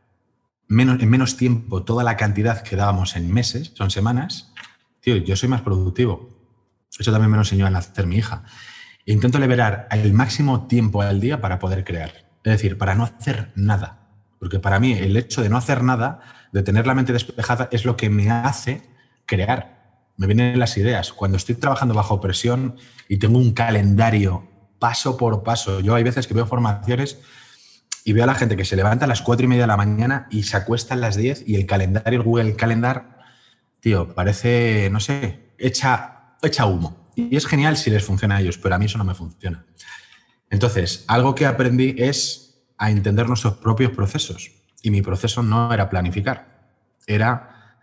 [0.67, 4.53] menos, en menos tiempo toda la cantidad que dábamos en meses, son semanas,
[5.01, 6.37] tío, yo soy más productivo.
[6.97, 8.45] Eso también me lo enseñó a nacer mi hija
[9.05, 12.11] intento liberar el máximo tiempo al día para poder crear.
[12.43, 14.07] Es decir, para no hacer nada.
[14.39, 16.19] Porque para mí el hecho de no hacer nada,
[16.51, 18.81] de tener la mente despejada, es lo que me hace
[19.25, 20.01] crear.
[20.17, 21.13] Me vienen las ideas.
[21.13, 24.47] Cuando estoy trabajando bajo presión y tengo un calendario
[24.79, 27.19] paso por paso, yo hay veces que veo formaciones
[28.03, 29.77] y veo a la gente que se levanta a las cuatro y media de la
[29.77, 33.17] mañana y se acuesta a las 10 y el calendario, el Google Calendar,
[33.79, 37.02] tío, parece, no sé, echa, echa humo.
[37.15, 39.65] Y es genial si les funciona a ellos, pero a mí eso no me funciona.
[40.49, 44.51] Entonces, algo que aprendí es a entender nuestros propios procesos.
[44.81, 46.69] Y mi proceso no era planificar,
[47.07, 47.77] era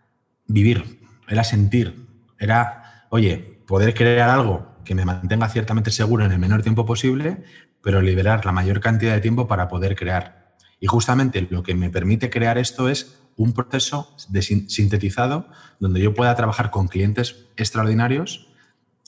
[0.46, 2.06] vivir, era sentir,
[2.38, 7.44] era, oye, poder crear algo que me mantenga ciertamente seguro en el menor tiempo posible,
[7.82, 10.56] pero liberar la mayor cantidad de tiempo para poder crear.
[10.80, 16.14] Y justamente lo que me permite crear esto es un proceso de sintetizado donde yo
[16.14, 18.49] pueda trabajar con clientes extraordinarios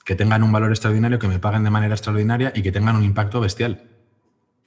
[0.04, 3.04] que tengan un valor extraordinario, que me paguen de manera extraordinaria y que tengan un
[3.04, 3.88] impacto bestial.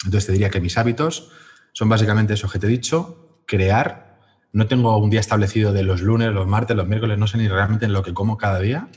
[0.05, 1.31] Entonces te diría que mis hábitos
[1.73, 4.19] son básicamente eso que te he dicho, crear.
[4.53, 7.47] No tengo un día establecido de los lunes, los martes, los miércoles, no sé ni
[7.47, 8.87] realmente en lo que como cada día.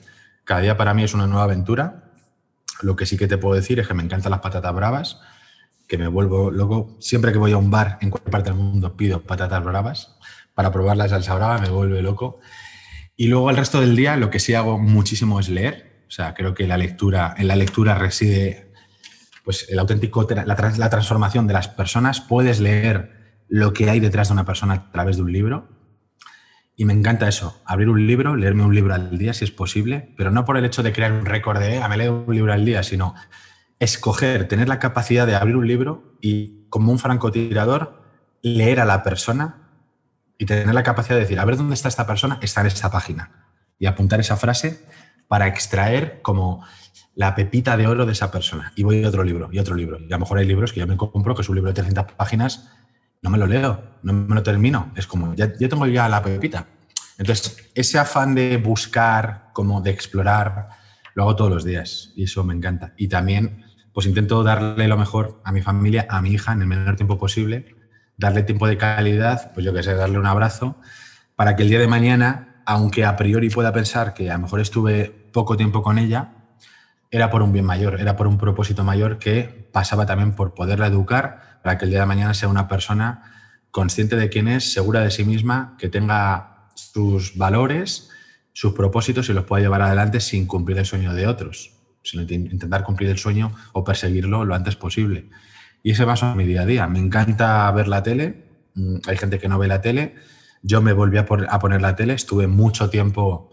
[0.45, 2.13] Cada día para mí es una nueva aventura.
[2.81, 5.21] Lo que sí que te puedo decir es que me encantan las patatas bravas,
[5.89, 6.97] que me vuelvo loco.
[7.01, 10.17] Siempre que voy a un bar en cualquier parte del mundo pido patatas bravas
[10.55, 12.39] para probar la salsa brava, me vuelve loco.
[13.17, 16.33] Y luego el resto del día lo que sí hago muchísimo es leer o sea,
[16.35, 18.73] creo que la lectura, en la lectura reside
[19.45, 22.23] pues, el auténtico, la, la transformación de las personas.
[22.23, 25.69] Puedes leer lo que hay detrás de una persona a través de un libro.
[26.77, 30.15] Y me encanta eso, abrir un libro, leerme un libro al día si es posible,
[30.17, 32.53] pero no por el hecho de crear un récord de, ah, me leo un libro
[32.53, 33.15] al día, sino
[33.81, 38.03] escoger, tener la capacidad de abrir un libro y como un francotirador
[38.43, 39.69] leer a la persona
[40.39, 42.91] y tener la capacidad de decir, a ver dónde está esta persona, está en esta
[42.91, 43.33] página.
[43.79, 44.87] Y apuntar esa frase
[45.29, 46.65] para extraer como
[47.15, 48.73] la pepita de oro de esa persona.
[48.75, 49.99] Y voy a otro libro y otro libro.
[50.01, 51.75] Y a lo mejor hay libros que yo me compro, que es un libro de
[51.75, 52.71] 300 páginas,
[53.23, 54.93] no me lo leo, no me lo termino.
[54.97, 56.67] Es como, ya, yo tengo ya la pepita.
[57.19, 60.69] Entonces, ese afán de buscar, como de explorar,
[61.15, 62.95] lo hago todos los días y eso me encanta.
[62.97, 66.69] Y también, pues intento darle lo mejor a mi familia, a mi hija, en el
[66.69, 67.75] menor tiempo posible,
[68.17, 70.81] darle tiempo de calidad, pues yo qué sé, darle un abrazo,
[71.35, 74.61] para que el día de mañana aunque a priori pueda pensar que a lo mejor
[74.61, 76.33] estuve poco tiempo con ella,
[77.11, 80.87] era por un bien mayor, era por un propósito mayor que pasaba también por poderla
[80.87, 83.23] educar para que el día de mañana sea una persona
[83.71, 88.11] consciente de quién es, segura de sí misma, que tenga sus valores,
[88.53, 92.83] sus propósitos y los pueda llevar adelante sin cumplir el sueño de otros, sino intentar
[92.85, 95.31] cumplir el sueño o perseguirlo lo antes posible.
[95.83, 96.87] Y ese va a mi día a día.
[96.89, 100.17] Me encanta ver la tele, mm, hay gente que no ve la tele,
[100.63, 103.53] yo me volví a, poner la tele, estuve mucho tiempo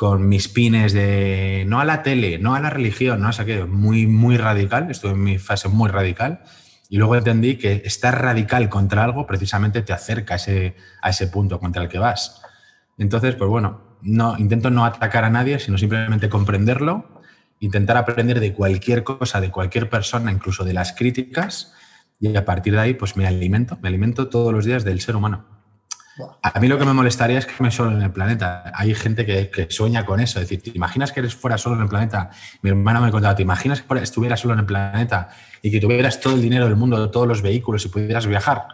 [0.00, 3.66] con mis pines de no a la tele, no a la religión, no sé qué,
[3.66, 6.40] muy, muy radical, estuve en mi fase muy radical.
[6.88, 11.26] Y luego entendí que estar radical contra algo precisamente te acerca a ese, a ese
[11.26, 12.40] punto contra el que vas.
[12.96, 17.20] Entonces, pues bueno, no, intento no atacar a nadie, sino simplemente comprenderlo,
[17.58, 21.74] intentar aprender de cualquier cosa, de cualquier persona, incluso de las críticas,
[22.18, 25.14] y a partir de ahí pues me alimento, me alimento todos los días del ser
[25.14, 25.59] humano.
[26.42, 28.72] A mí lo que me molestaría es que me solo en el planeta.
[28.74, 30.40] Hay gente que, sueña con eso.
[30.40, 32.30] Es decir, ¿te imaginas que eres fuera solo en el planeta?
[32.62, 35.30] Mi hermana me contaba, ¿te imaginas que estuvieras solo en el planeta
[35.62, 38.66] y que tuvieras todo el dinero del mundo, todos los vehículos y pudieras viajar?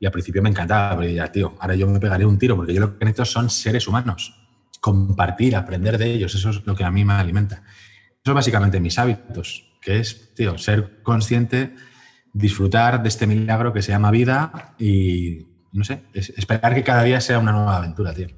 [0.00, 2.74] Y al principio me encantaba, pero ya, tío, ahora yo me pegaré un tiro porque
[2.74, 4.34] yo lo que necesito son seres humanos.
[4.80, 7.62] Compartir, aprender de ellos, eso es lo que a mí me alimenta.
[8.22, 11.74] Eso es básicamente mis hábitos, que es, tío, ser consciente
[12.32, 17.20] disfrutar de este milagro que se llama vida y, no sé, esperar que cada día
[17.20, 18.28] sea una nueva aventura, tío.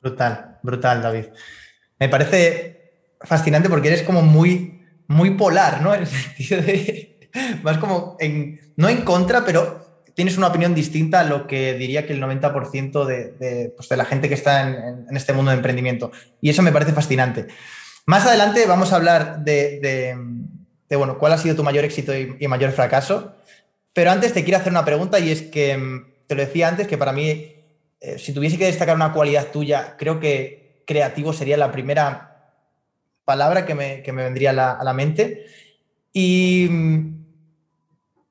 [0.00, 1.26] Brutal, brutal, David.
[1.98, 5.94] Me parece fascinante porque eres como muy, muy polar, ¿no?
[5.94, 7.30] En el sentido de,
[7.62, 8.16] vas como,
[8.76, 13.04] no en contra, pero tienes una opinión distinta a lo que diría que el 90%
[13.04, 16.10] de, pues de, la gente que está en, este mundo de emprendimiento.
[16.40, 17.46] Y eso me parece fascinante.
[18.06, 20.16] Más adelante vamos a hablar de
[20.92, 23.34] de, bueno, cuál ha sido tu mayor éxito y, mayor fracaso.
[23.94, 26.88] Pero antes te quiero hacer una pregunta y es que, mm, te lo decía antes,
[26.88, 27.54] que para mí,
[28.00, 32.54] eh, si tuviese que destacar una cualidad tuya, creo que creativo sería la primera
[33.26, 35.44] palabra que me, vendría a la, mente.
[36.10, 37.24] Y mm,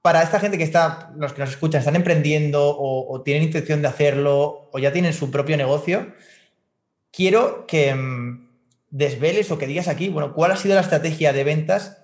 [0.02, 3.84] para esta gente que está, los que nos escuchan, están emprendiendo o, o, tienen intención
[3.84, 6.12] de hacerlo o ya tienen su propio negocio,
[7.12, 8.50] quiero que mm,
[8.90, 12.00] desveles o que digas aquí, bueno, cuál ha sido la estrategia de ventas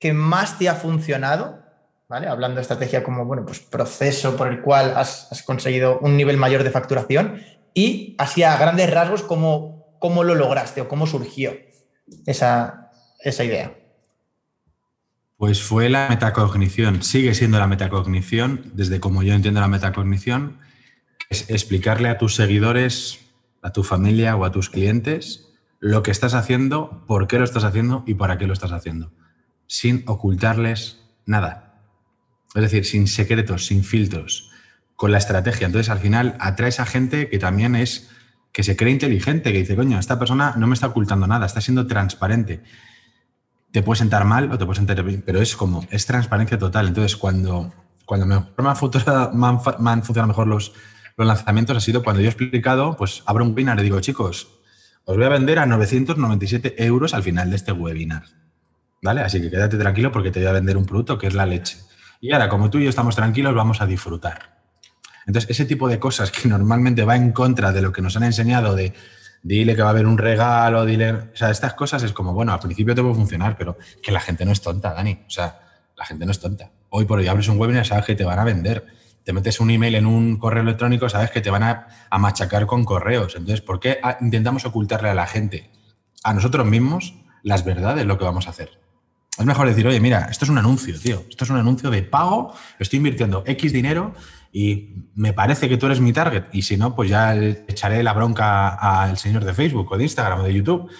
[0.00, 1.69] que más te ha funcionado,
[2.10, 6.64] Hablando de estrategia como, bueno, pues proceso por el cual has, conseguido un nivel mayor
[6.64, 7.40] de facturación
[7.72, 11.52] y así a grandes rasgos cómo, cómo lo lograste o cómo surgió
[12.26, 13.74] esa, esa idea.
[15.36, 20.58] Pues fue la metacognición, sigue siendo la metacognición, desde como yo entiendo la metacognición,
[21.30, 23.20] es explicarle a tus seguidores,
[23.62, 25.46] a tu familia o a tus clientes
[25.78, 29.12] lo que estás haciendo, por qué lo estás haciendo y para qué lo estás haciendo
[29.70, 31.69] sin ocultarles nada.
[32.54, 34.50] Es decir, sin secretos, sin filtros,
[34.96, 35.66] con la estrategia.
[35.66, 38.10] Entonces, al final, atraes a gente que también es,
[38.52, 41.60] que se cree inteligente, que dice, coño, esta persona no me está ocultando nada, está
[41.60, 42.62] siendo transparente.
[43.70, 46.88] Te puede sentar mal o te puede sentar bien, pero es como, es transparencia total.
[46.88, 47.72] Entonces, cuando,
[48.04, 50.72] cuando me, me, han, funcionado mejor los,
[51.16, 54.48] los lanzamientos ha sido cuando yo he explicado, pues abro un webinar y digo, chicos,
[55.04, 58.24] os voy a vender a 997 euros al final de este webinar.
[59.02, 59.22] ¿vale?
[59.22, 61.78] Así que quédate tranquilo porque te voy a vender un producto que es la leche.
[62.20, 64.60] Y ahora, como tú y yo estamos tranquilos, vamos a disfrutar.
[65.26, 68.24] Entonces, ese tipo de cosas que normalmente va en contra de lo que nos han
[68.24, 68.92] enseñado de
[69.42, 71.12] dile que va a haber un regalo, dile...
[71.12, 74.20] O sea, estas cosas es como, bueno, al principio te puede funcionar, pero que la
[74.20, 75.24] gente no es tonta, Dani.
[75.26, 75.60] O sea,
[75.96, 76.70] la gente no es tonta.
[76.90, 78.86] Hoy por hoy abres un webinar, sabes que te van a vender.
[79.24, 82.66] Te metes un email en un correo electrónico, sabes que te van a, a machacar
[82.66, 83.34] con correos.
[83.36, 85.70] Entonces, ¿por qué intentamos ocultarle a la gente,
[86.24, 88.79] a nosotros mismos, las verdades, lo que vamos a hacer?
[89.40, 91.24] Es mejor decir, oye, mira, esto es un anuncio, tío.
[91.30, 94.12] Esto es un anuncio de pago, estoy invirtiendo X dinero
[94.52, 96.44] y me parece que tú eres mi target.
[96.52, 100.40] Y si no, pues ya echaré la bronca al señor de Facebook o de Instagram
[100.40, 100.90] o de YouTube.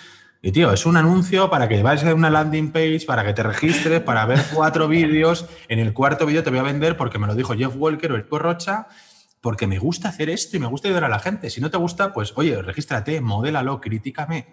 [0.41, 3.43] Y tío, es un anuncio para que vayas a una landing page, para que te
[3.43, 5.45] registres, para ver cuatro vídeos.
[5.69, 8.17] En el cuarto vídeo te voy a vender porque me lo dijo Jeff Walker o
[8.17, 8.87] el Rocha,
[9.43, 11.51] porque me gusta hacer esto y me gusta ayudar a la gente.
[11.51, 14.47] Si no te gusta, pues oye, regístrate, modélalo, críticame.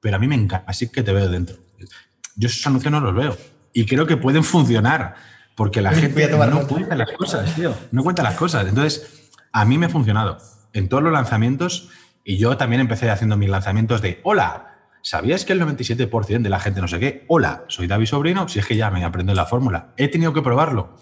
[0.00, 1.56] Pero a mí me encanta, así que te veo dentro
[2.36, 3.36] yo esos anuncios no los veo.
[3.72, 5.16] Y creo que pueden funcionar,
[5.54, 7.74] porque la gente no cuenta las cosas, tío.
[7.90, 8.66] No cuenta las cosas.
[8.68, 10.38] Entonces, a mí me ha funcionado
[10.72, 11.88] en todos los lanzamientos
[12.24, 16.60] y yo también empecé haciendo mis lanzamientos de, hola, ¿sabías que el 97% de la
[16.60, 17.24] gente no sé qué?
[17.28, 19.94] Hola, soy David Sobrino, si es que ya me aprendo la fórmula.
[19.96, 20.96] He tenido que probarlo,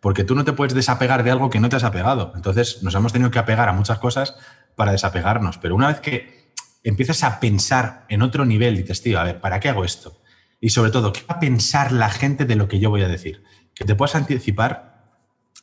[0.00, 2.32] porque tú no te puedes desapegar de algo que no te has apegado.
[2.34, 4.36] Entonces, nos hemos tenido que apegar a muchas cosas
[4.76, 5.58] para desapegarnos.
[5.58, 9.60] Pero una vez que empiezas a pensar en otro nivel, dices, tío, a ver, ¿para
[9.60, 10.19] qué hago esto?
[10.60, 13.08] Y sobre todo, ¿qué va a pensar la gente de lo que yo voy a
[13.08, 13.42] decir?
[13.74, 14.90] Que te puedas anticipar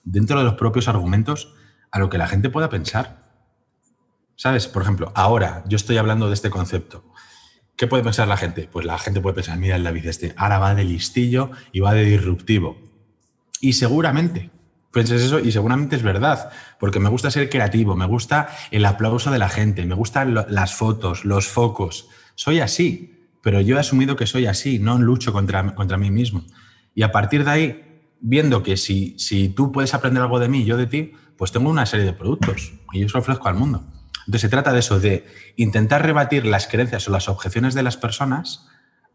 [0.03, 1.53] dentro de los propios argumentos
[1.91, 3.27] a lo que la gente pueda pensar.
[4.35, 4.67] ¿Sabes?
[4.67, 7.03] Por ejemplo, ahora yo estoy hablando de este concepto.
[7.75, 8.67] ¿Qué puede pensar la gente?
[8.71, 11.93] Pues la gente puede pensar, mira el David este, ahora va de listillo y va
[11.93, 12.77] de disruptivo.
[13.61, 14.49] Y seguramente
[14.91, 19.29] pienses eso y seguramente es verdad, porque me gusta ser creativo, me gusta el aplauso
[19.29, 22.09] de la gente, me gustan las fotos, los focos.
[22.33, 23.16] Soy así
[23.47, 26.43] pero yo he asumido que soy así, no lucho contra, contra mí mismo.
[26.93, 30.65] Y a partir de ahí, viendo que si, si tú puedes aprender algo de mí
[30.65, 33.85] yo de ti, pues tengo una serie de productos y yo se ofrezco al mundo.
[34.25, 37.95] Entonces se trata de eso, de intentar rebatir las creencias o las objeciones de las
[37.95, 38.67] personas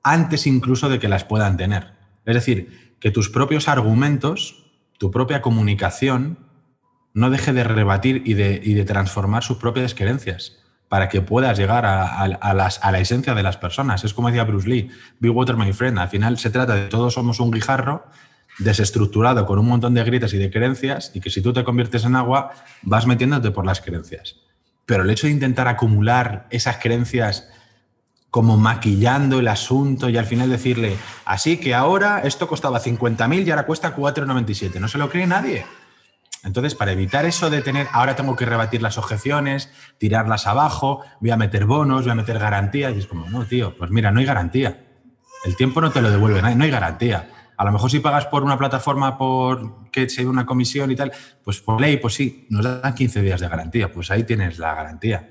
[0.02, 1.92] antes incluso de que las puedan tener.
[2.24, 4.64] Es decir, que tus propios argumentos,
[4.96, 6.38] tu propia comunicación,
[7.12, 10.61] no deje de rebatir y de, y de transformar sus propias creencias
[10.92, 14.04] para que puedas llegar a, la esencia de las personas.
[14.04, 15.98] Es como decía Bruce Lee, be water my friend.
[15.98, 18.04] Al final se trata de todos somos un guijarro
[18.58, 22.04] desestructurado con un montón de grietas y de creencias y que si tú te conviertes
[22.04, 22.50] en agua
[22.82, 24.36] vas metiéndote por las creencias.
[24.84, 27.48] Pero el hecho de intentar acumular esas creencias
[28.28, 33.50] como maquillando el asunto y al final decirle, así que ahora esto costaba 50.000 y
[33.50, 34.78] ahora cuesta 4,97.
[34.78, 35.64] No se lo cree nadie.
[36.44, 41.30] Entonces, para evitar eso de tener, ahora tengo que rebatir las objeciones, tirarlas abajo, voy
[41.30, 44.18] a meter bonos, voy a meter garantías, y es como, no, tío, pues mira, no
[44.18, 44.84] hay garantía.
[45.44, 47.28] El tiempo no te lo devuelve nadie, no hay garantía.
[47.56, 51.12] A lo mejor si pagas por una plataforma por que se una comisión y tal,
[51.44, 54.74] pues por ley, pues sí, nos dan 15 días de garantía, pues ahí tienes la
[54.74, 55.28] garantía.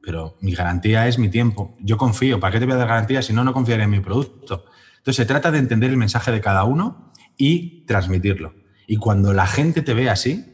[0.00, 1.74] Pero mi garantía es mi tiempo.
[1.80, 4.00] Yo confío, ¿para qué te voy a dar garantía si no, no confiaré en mi
[4.00, 4.64] producto?
[4.96, 8.54] Entonces se trata de entender el mensaje de cada uno y transmitirlo.
[8.86, 10.53] Y cuando la gente te ve así,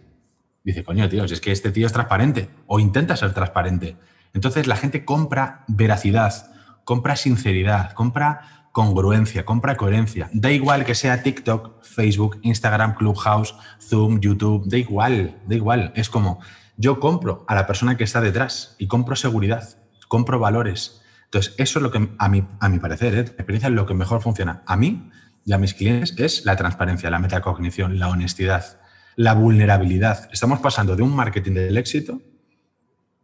[0.65, 3.97] dice, coño, tío, es que este tío es transparente o intenta ser transparente.
[4.33, 6.53] Entonces la gente compra veracidad,
[6.85, 10.31] compra sinceridad, compra congruencia, compra coherencia.
[10.33, 15.93] Da igual que sea TikTok, Facebook, Instagram, Clubhouse, Zoom, YouTube, da igual, da igual.
[15.97, 16.41] Es como
[16.77, 19.77] yo compro a la persona que está detrás y compro seguridad,
[20.09, 21.03] compro valores.
[21.25, 23.21] Entonces, eso es lo que a mi, a mi parecer, ¿eh?
[23.21, 24.63] experiencia es lo que mejor funciona.
[24.67, 25.11] A mí
[25.45, 28.80] y a mis clientes es la transparencia, la metacognición, la honestidad
[29.21, 30.31] la vulnerabilidad.
[30.33, 32.23] Estamos pasando de un marketing del éxito,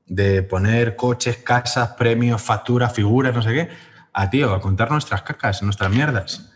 [0.04, 3.68] de poner coches, casas, premios, facturas, figuras, no sé qué,
[4.12, 6.52] a tío, a contar nuestras cacas, nuestras mierdas.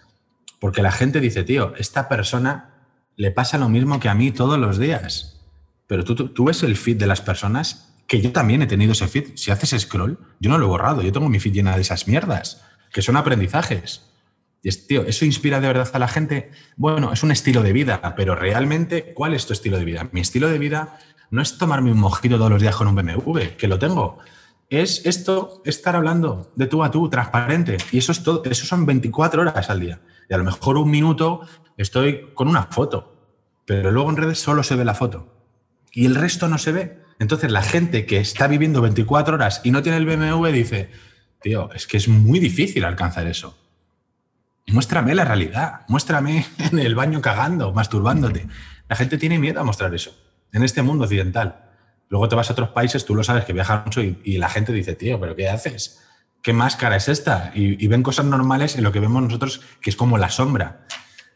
[0.59, 2.75] Porque la gente dice, tío, esta persona
[3.17, 5.41] le pasa lo mismo que a mí todos los días.
[5.87, 9.09] Pero tú, tú, ves el feed de las personas, que yo también he tenido ese
[9.09, 9.37] feed.
[9.37, 12.07] Si haces scroll, yo no lo he borrado, yo tengo mi feed llena de esas
[12.07, 14.10] mierdas, que son aprendizajes.
[14.63, 16.51] Es, tío, ¿eso inspira de verdad a la gente?
[16.77, 20.09] Bueno, es un estilo de vida, pero realmente, ¿cuál es tu estilo de vida?
[20.13, 20.99] Mi estilo de vida
[21.31, 24.19] no es tomarme un mojito todos los días con un BMW, que lo tengo.
[24.69, 27.79] Es esto, estar hablando de tú a tú, transparente.
[27.91, 30.01] Y eso es todo, eso son 24 horas al día.
[30.29, 31.41] Y a lo mejor un minuto
[31.79, 33.17] estoy con una foto,
[33.65, 35.35] pero luego en redes solo se ve la foto.
[35.93, 36.99] Y el resto no se ve.
[37.19, 40.91] Entonces la gente que está viviendo 24 horas y no tiene el BMW dice,
[41.41, 43.60] tío, es que es muy difícil alcanzar eso
[44.71, 48.47] muéstrame la realidad, muéstrame en el baño cagando, masturbándote.
[48.89, 50.17] La gente tiene miedo a mostrar eso
[50.53, 51.71] en este mundo occidental.
[52.09, 54.73] Luego te vas a otros países, tú lo sabes que viajas mucho y, la gente
[54.73, 56.01] dice, tío, ¿pero qué haces?
[56.43, 57.53] ¿Qué máscara es esta?
[57.55, 60.87] Y, ven cosas normales en lo que vemos nosotros, que es como la sombra.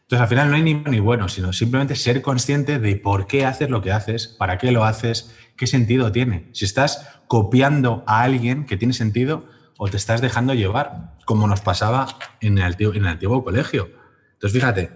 [0.01, 3.45] Entonces, al final no hay ni, ni bueno, sino simplemente ser consciente de por qué
[3.45, 6.49] haces lo que haces, para qué lo haces, qué sentido tiene.
[6.51, 11.61] Si estás copiando a alguien que tiene sentido, o te estás dejando llevar, como nos
[11.61, 12.07] pasaba
[12.39, 13.89] en el, antiguo, colegio.
[14.33, 14.91] Entonces, fíjate,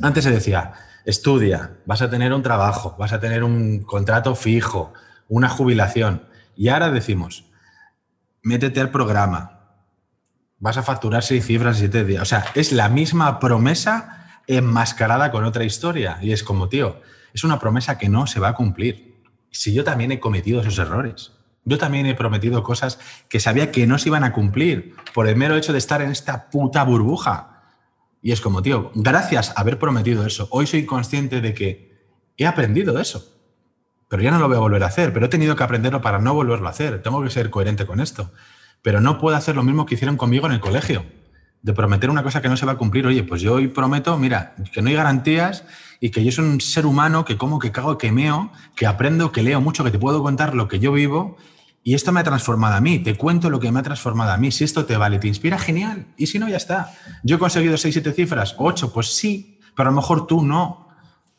[0.00, 4.92] antes se decía, estudia, vas a tener un trabajo, vas a tener un contrato fijo,
[5.28, 6.26] una jubilación.
[6.56, 7.46] Y ahora decimos,
[8.42, 9.60] métete al programa,
[10.58, 12.22] vas a facturar seis cifras en siete días.
[12.22, 16.18] O sea, es la misma promesa enmascarada con otra historia.
[16.20, 17.00] Y es como, tío,
[17.32, 19.22] es una promesa que no se va a cumplir.
[19.50, 21.32] Si yo también he cometido esos errores.
[21.68, 25.34] Yo también he prometido cosas que sabía que no se iban a cumplir por el
[25.34, 27.64] mero hecho de estar en esta puta burbuja.
[28.22, 31.92] Y es como, tío, gracias a haber prometido eso, hoy soy consciente de que
[32.36, 33.32] he aprendido eso.
[34.08, 36.20] Pero ya no lo voy a volver a hacer, pero he tenido que aprenderlo para
[36.20, 37.02] no volverlo a hacer.
[37.02, 38.32] Tengo que ser coherente con esto.
[38.82, 41.04] Pero no puedo hacer lo mismo que hicieron conmigo en el colegio,
[41.62, 43.08] de prometer una cosa que no se va a cumplir.
[43.08, 45.64] Oye, pues yo hoy prometo, mira, que no hay garantías
[45.98, 49.32] y que yo soy un ser humano que como, que cago, que meo, que aprendo,
[49.32, 51.36] que leo mucho, que te puedo contar lo que yo vivo
[51.86, 54.36] y esto me ha transformado a mí, te cuento lo que me ha transformado a
[54.38, 54.50] mí.
[54.50, 56.06] Si esto te vale, te inspira, genial.
[56.16, 56.92] Y si no, ya está.
[57.22, 60.88] Yo he conseguido 6, 7 cifras, 8, pues sí, pero a lo mejor tú no.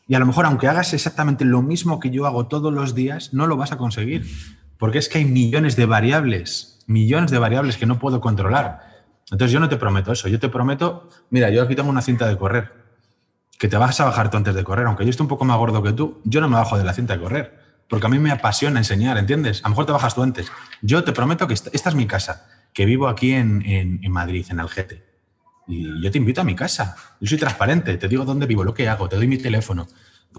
[0.07, 3.33] Y a lo mejor, aunque hagas exactamente lo mismo que yo hago todos los días,
[3.33, 4.25] no lo vas a conseguir.
[4.77, 9.03] Porque es que hay millones de variables, millones de variables que no puedo controlar.
[9.29, 10.29] Entonces yo no te prometo eso.
[10.29, 12.71] Yo te prometo, mira, yo aquí tengo una cinta de correr,
[13.59, 14.87] que te vas a bajar tú antes de correr.
[14.87, 16.93] Aunque yo esté un poco más gordo que tú, yo no me bajo de la
[16.93, 17.56] cinta de correr
[17.89, 19.61] porque a mí me apasiona enseñar, ¿entiendes?
[19.63, 20.51] A lo mejor te bajas tú antes.
[20.81, 24.59] Yo te prometo que esta, es mi casa, que vivo aquí en, en, Madrid, en
[24.59, 25.03] Algete.
[25.67, 26.95] Y yo te invito a mi casa.
[27.19, 29.87] Yo soy transparente, te digo dónde vivo, lo que hago, te doy mi teléfono.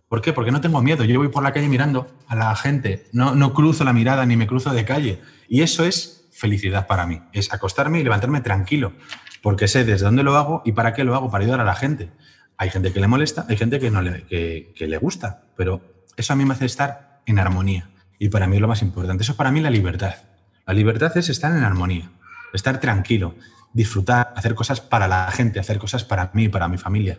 [0.09, 0.33] ¿Por qué?
[0.33, 1.05] Porque no tengo miedo.
[1.05, 4.37] Yo voy por la calle mirando a la gente, no, no cruzo la mirada ni
[4.37, 5.21] me cruzo de calle.
[5.49, 8.93] Y eso es felicidad para mí, es acostarme y levantarme tranquilo,
[9.43, 11.75] porque sé desde dónde lo hago y para qué lo hago, para ayudar a la
[11.75, 12.11] gente.
[12.57, 16.05] Hay gente que le molesta, hay gente que, no le, que, que le gusta, pero
[16.17, 17.91] eso a mí me hace estar en armonía.
[18.19, 19.23] Y para mí es lo más importante.
[19.23, 20.15] Eso es para mí la libertad.
[20.67, 22.11] La libertad es estar en armonía,
[22.53, 23.35] estar tranquilo,
[23.73, 27.19] disfrutar, hacer cosas para la gente, hacer cosas para mí, para mi familia.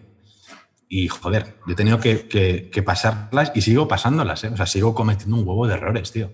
[0.88, 4.50] Y joder, yo he tenido que, pasarlas y sigo pasándolas, ¿eh?
[4.50, 6.32] O sea, sigo cometiendo un huevo de errores, tío.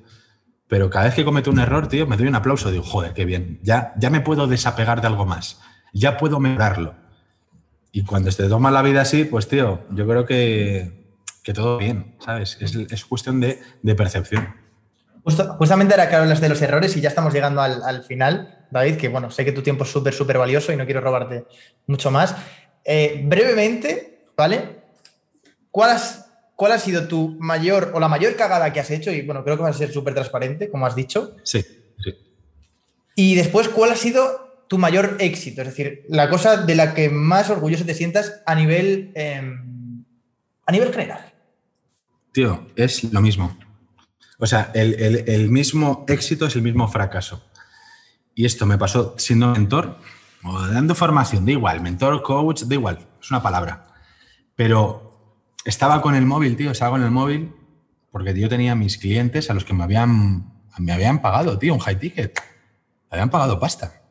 [0.67, 2.71] Pero cada vez que cometo un error, tío, me doy un aplauso.
[2.71, 3.59] Digo, joder, qué bien.
[3.61, 5.61] Ya, ya me puedo desapegar de algo más.
[5.93, 6.95] Ya puedo mejorarlo.
[7.91, 11.04] Y cuando te toma la vida así, pues tío, yo creo que,
[11.45, 12.57] que todo bien, ¿sabes?
[12.59, 14.55] Es, es cuestión de, de percepción.
[15.59, 18.95] justamente era que hablas de los errores y ya estamos llegando al, al, final, David,
[18.95, 21.45] que bueno, sé que tu tiempo es súper, súper valioso y no quiero robarte
[21.85, 22.35] mucho más.
[22.83, 24.81] Eh, brevemente, ¿vale?
[25.69, 29.11] ¿Cuál, has, ¿Cuál ha sido tu mayor o la mayor cagada que has hecho?
[29.11, 31.35] Y bueno, creo que vas a ser súper transparente, como has dicho.
[31.43, 31.63] Sí,
[32.03, 32.15] sí.
[33.15, 35.61] Y después, ¿cuál ha sido tu mayor éxito?
[35.61, 39.43] Es decir, la cosa de la que más orgulloso te sientas a nivel, eh,
[40.65, 41.34] a nivel general.
[42.35, 43.57] Tío, es lo mismo.
[44.39, 47.41] O sea, el, mismo éxito es el mismo fracaso.
[48.35, 49.99] Y esto me pasó siendo mentor
[50.43, 53.85] o dando formación, da igual, mentor, coach, da igual, es una palabra.
[54.53, 57.53] Pero estaba con el móvil, tío, estaba con el móvil
[58.11, 61.79] porque yo tenía mis clientes a los que me habían, me habían pagado, tío, un
[61.79, 62.37] high ticket.
[63.09, 64.01] Me habían pagado pasta.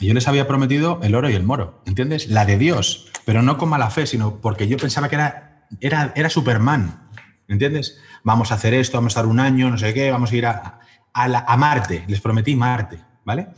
[0.00, 2.26] Y yo les había prometido el oro y el moro, ¿entiendes?
[2.26, 6.12] La de Dios, pero no con mala fe, sino porque yo pensaba que era, era,
[6.16, 7.07] era Superman,
[7.48, 7.98] ¿entiendes?
[8.22, 10.46] Vamos a hacer esto, vamos a estar un año, no sé qué, vamos a ir
[10.46, 10.80] a,
[11.12, 13.48] a, la, a Marte, les prometí Marte, ¿vale?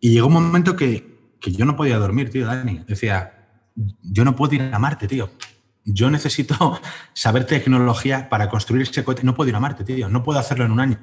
[0.00, 2.84] Y llegó un momento que, que, yo no podía dormir, tío, Dani.
[2.86, 3.48] Decía,
[4.02, 5.30] yo no puedo ir a Marte, tío.
[5.84, 6.80] Yo necesito
[7.14, 9.24] saber tecnología para construir ese cohete.
[9.24, 10.08] No puedo ir a Marte, tío.
[10.08, 10.98] No puedo hacerlo en un año.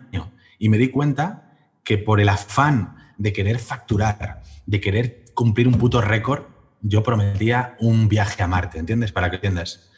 [0.59, 1.51] Y me di cuenta
[1.83, 6.43] que por el afán de querer facturar, de querer cumplir un puto récord,
[6.81, 9.11] yo prometía un viaje a Marte, ¿entiendes?
[9.11, 9.89] Para que entiendas.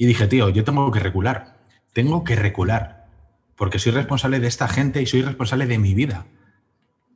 [0.00, 1.58] Y dije, tío, yo tengo que recular.
[1.92, 3.08] Tengo que recular.
[3.56, 6.26] Porque soy responsable de esta gente y soy responsable de mi vida.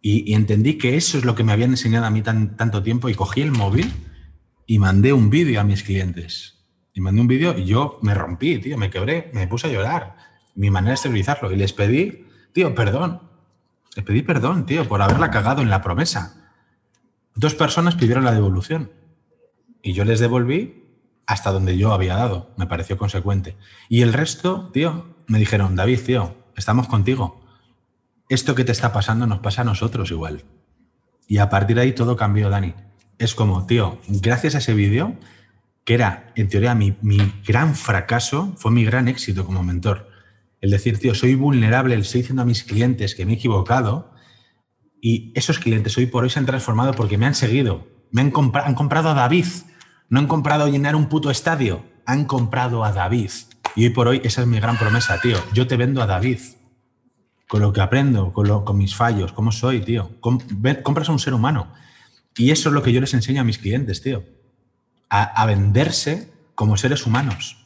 [0.02, 3.08] Y, entendí que eso es lo que me habían enseñado a mí tan, tanto tiempo
[3.08, 3.92] y cogí el móvil
[4.66, 6.58] y mandé un vídeo a mis clientes.
[6.92, 10.16] Y mandé un vídeo y yo me rompí, tío, me quebré, me puse a llorar.
[10.56, 11.52] Mi manera de estabilizarlo.
[11.52, 13.22] Y les pedí, tío, perdón.
[13.94, 16.50] Les pedí perdón, tío, por haberla cagado en la promesa.
[17.36, 18.90] Dos personas pidieron la devolución.
[19.84, 20.81] Y yo les devolví
[21.26, 22.52] hasta donde yo había dado.
[22.56, 23.56] Me pareció consecuente.
[23.88, 27.42] Y el resto, tío, me dijeron, David, tío, estamos contigo
[28.32, 30.44] esto que te está pasando nos pasa a nosotros igual.
[31.28, 32.74] Y a partir de ahí todo cambió, Dani.
[33.18, 35.18] Es como, tío, gracias a ese vídeo,
[35.84, 40.08] que era, en teoría, mi, mi, gran fracaso, fue mi gran éxito como mentor.
[40.62, 44.12] El decir, tío, soy vulnerable, le estoy diciendo a mis clientes que me he equivocado
[45.00, 47.86] y esos clientes hoy por hoy se han transformado porque me han seguido.
[48.12, 48.32] Me han,
[48.64, 49.46] han comprado a David.
[50.12, 51.86] No han comprado llenar un puto estadio.
[52.04, 53.30] Han comprado a David.
[53.74, 55.38] Y hoy por hoy esa es mi gran promesa, tío.
[55.54, 56.38] Yo te vendo a David
[57.48, 60.10] con lo que aprendo, con, lo, con mis fallos, cómo soy, tío.
[60.20, 60.38] Com
[60.82, 61.72] compras a un ser humano.
[62.36, 64.22] Y eso es lo que yo les enseño a mis clientes, tío.
[65.08, 67.64] A, a, venderse como seres humanos.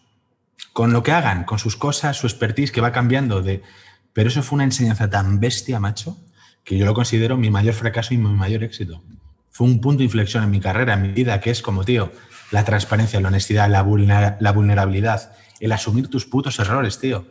[0.72, 3.64] Con lo que hagan, con sus cosas, su expertise que va cambiando de...
[4.12, 6.16] Pero eso fue una enseñanza tan bestia, macho,
[6.62, 9.02] que yo lo considero mi mayor fracaso y mi mayor éxito.
[9.50, 12.12] Fue un punto de inflexión en mi carrera, en mi vida, que es como, tío,
[12.50, 17.26] la transparencia, la honestidad, la, vulner la vulnerabilidad, el asumir tus putos errores, tío.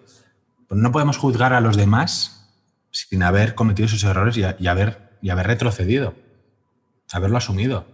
[0.69, 2.35] No podemos juzgar a los demás
[2.91, 6.15] sin haber cometido esos errores y, haber, y haber retrocedido,
[7.11, 7.85] haberlo asumido.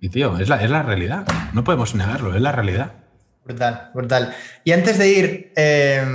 [0.00, 2.92] Y tío, es la, es la realidad, no podemos negarlo, es la realidad.
[3.44, 4.34] Brutal, brutal.
[4.62, 6.06] Y antes de ir, eh,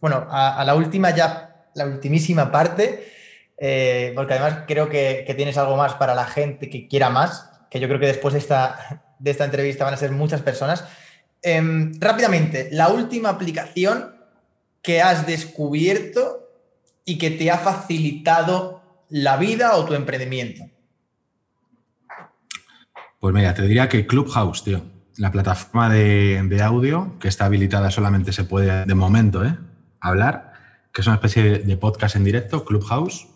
[0.00, 3.08] bueno, a, la última ya, la ultimísima parte,
[3.56, 7.80] eh, porque además creo que, tienes algo más para la gente que quiera más, que
[7.80, 10.84] yo creo que después de esta, de esta entrevista van a ser muchas personas.
[11.42, 14.14] Eh, rápidamente, la última aplicación
[14.82, 16.50] que has descubierto
[17.06, 20.64] y que te ha facilitado la vida o tu emprendimiento?
[23.18, 24.82] Pues mira, te diría que Clubhouse, tío.
[25.16, 29.56] La plataforma de, de audio que está habilitada solamente se puede, de momento, ¿eh?
[30.00, 30.52] hablar,
[30.92, 33.28] que es una especie de podcast en directo, Clubhouse.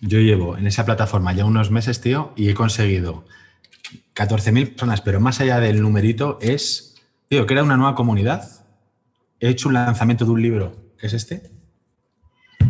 [0.00, 3.24] Yo llevo en esa plataforma ya unos meses, tío, y he conseguido
[4.14, 6.94] 14.000 personas, pero más allá del numerito es,
[7.28, 8.64] tío, era una nueva comunidad.
[9.40, 11.50] He hecho un lanzamiento de un libro, que es este,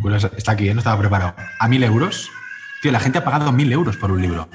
[0.01, 0.75] pues está aquí, ¿eh?
[0.75, 1.35] no estaba preparado.
[1.59, 2.31] A mil euros.
[2.83, 4.49] Tío, la gente ha pagado mil euros por un libro.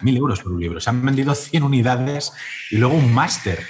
[0.00, 0.80] Mil euros por un libro.
[0.80, 2.32] Se han vendido 100 unidades
[2.70, 3.64] y luego un máster.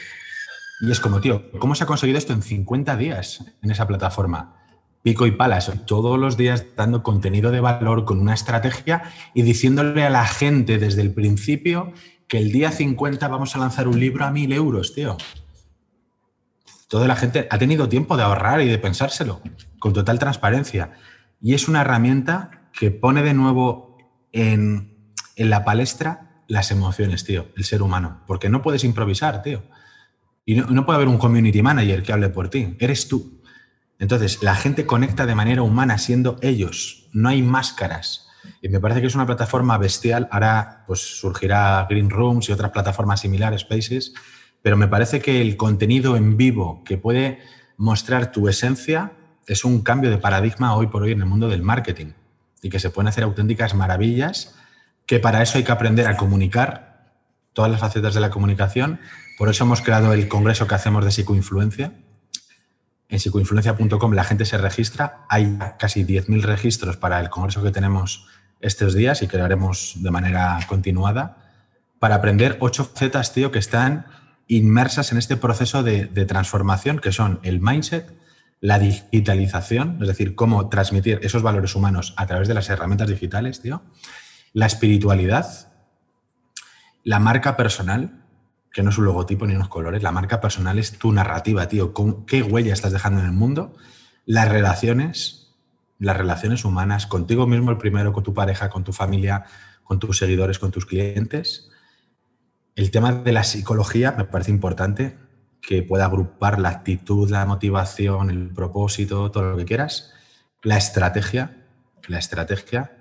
[0.81, 4.60] Y es como, tío, ¿cómo se ha conseguido esto en 50 días en esa plataforma?
[5.03, 10.05] Pico y palas, todos los días dando contenido de valor con una estrategia y diciéndole
[10.05, 11.95] a la gente desde el principio
[12.29, 15.17] que el día 50 vamos a lanzar un libro a mil euros, tío.
[16.89, 19.41] Toda la gente ha tenido tiempo de ahorrar y de pensárselo
[19.79, 20.93] con total transparencia.
[21.41, 23.97] Y es una herramienta que pone de nuevo
[24.33, 28.23] en, en, la palestra las emociones, tío, el ser humano.
[28.27, 29.63] Porque no puedes improvisar, tío.
[30.45, 32.77] Y no, no, puede haber un community manager que hable por ti.
[32.79, 33.40] Eres tú.
[34.01, 37.09] Entonces, la gente conecta de manera humana siendo ellos.
[37.13, 38.27] No hay máscaras.
[38.63, 40.27] Y me parece que es una plataforma bestial.
[40.33, 44.15] Ahora pues surgirá Green Rooms y otras plataformas similares, Spaces,
[44.63, 47.39] pero me parece que el contenido en vivo que puede
[47.77, 49.13] mostrar tu esencia
[49.47, 52.13] es un cambio de paradigma hoy por hoy en el mundo del marketing
[52.63, 54.55] y que se pueden hacer auténticas maravillas,
[55.07, 57.13] que para eso hay que aprender a comunicar
[57.53, 59.01] todas las facetas de la comunicación.
[59.39, 61.93] Por eso hemos creado el congreso que hacemos de psicoinfluencia.
[63.11, 65.27] En psicoinfluencia.com la gente se registra.
[65.29, 68.27] Hay casi 10.000 registros para el congreso que tenemos
[68.61, 71.37] estos días y que lo haremos de manera continuada
[71.99, 74.07] para aprender ocho facetas, tío, que están
[74.47, 78.13] inmersas en este proceso de, transformación, que son el mindset,
[78.61, 83.61] la digitalización, es decir, cómo transmitir esos valores humanos a través de las herramientas digitales,
[83.61, 83.83] tío,
[84.53, 85.73] la espiritualidad,
[87.05, 88.20] la marca personal,
[88.73, 91.93] que no es un logotipo ni unos colores, la marca personal es tu narrativa, tío,
[92.27, 93.75] qué huella estás dejando en el mundo,
[94.27, 95.55] las relaciones,
[95.99, 99.45] las relaciones humanas, contigo mismo el primero, con tu pareja, con tu familia,
[99.83, 101.71] con tus seguidores, con tus clientes,
[102.81, 105.19] el tema de la psicología me parece importante
[105.61, 110.15] que pueda agrupar la actitud, la motivación, el propósito, todo lo que quieras,
[110.63, 111.67] la estrategia,
[112.09, 112.97] la estrategia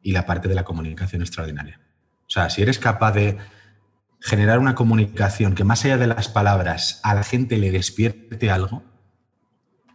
[0.00, 1.80] y la parte de la comunicación extraordinaria.
[2.26, 3.36] O sea, si eres capaz de
[4.26, 8.82] generar una comunicación que más allá de las palabras a la gente le despierte algo,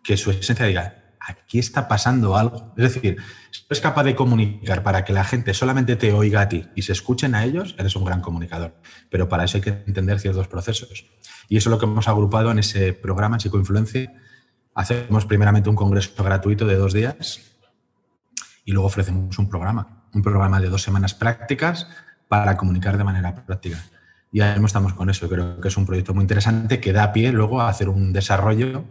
[0.06, 2.74] que su esencia diga, aquí está pasando algo.
[2.78, 3.18] Es decir,
[3.52, 6.84] si eres capaz de comunicar para que la gente solamente te oiga a ti y
[6.84, 8.74] se escuchen a ellos, eres un gran comunicador.
[9.10, 11.08] Pero para eso hay que entender ciertos procesos.
[11.50, 14.14] Y eso es lo que hemos agrupado en ese programa, en Psicoinfluencia.
[14.74, 17.42] Hacemos primeramente un congreso gratuito de dos días
[18.64, 21.90] y luego ofrecemos un programa, un programa de dos semanas prácticas
[22.30, 23.78] para comunicar de manera práctica.
[24.32, 25.28] Y ahora mismo estamos con eso.
[25.28, 28.86] Creo que es un proyecto muy interesante que da pie luego a hacer un desarrollo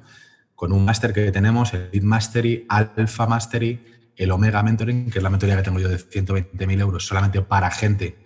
[0.55, 3.83] con un máster que tenemos, el Lead Mastery, Alpha Mastery,
[4.15, 7.71] el Omega Mentoring, que es la mentoría que tengo yo de 120.000 euros solamente para
[7.71, 8.19] gente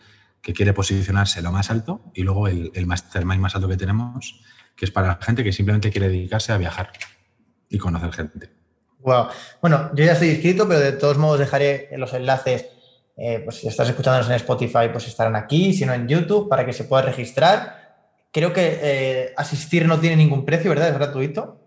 [0.43, 4.43] que quiere posicionarse lo más alto, y luego el, el Mastermind más alto que tenemos,
[4.75, 6.91] que es para gente que simplemente quiere dedicarse a viajar
[7.69, 8.51] y conocer gente.
[8.99, 9.29] Wow.
[9.61, 12.67] Bueno, yo ya estoy inscrito, pero de todos modos dejaré los enlaces.
[13.17, 16.67] Eh, pues si estás escuchándonos en Spotify, pues estarán aquí, si no en YouTube, para
[16.67, 17.85] que se pueda registrar.
[18.33, 20.89] Creo que eh, asistir no tiene ningún precio, ¿verdad?
[20.89, 21.61] Es gratuito.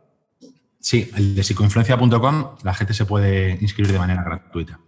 [0.80, 4.80] Sí, el de psicoinfluencia.com la gente se puede inscribir de manera gratuita.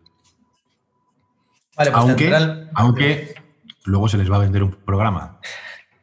[1.78, 3.36] Vale, pues aunque, aunque
[3.86, 5.40] luego se les va a vender un programa.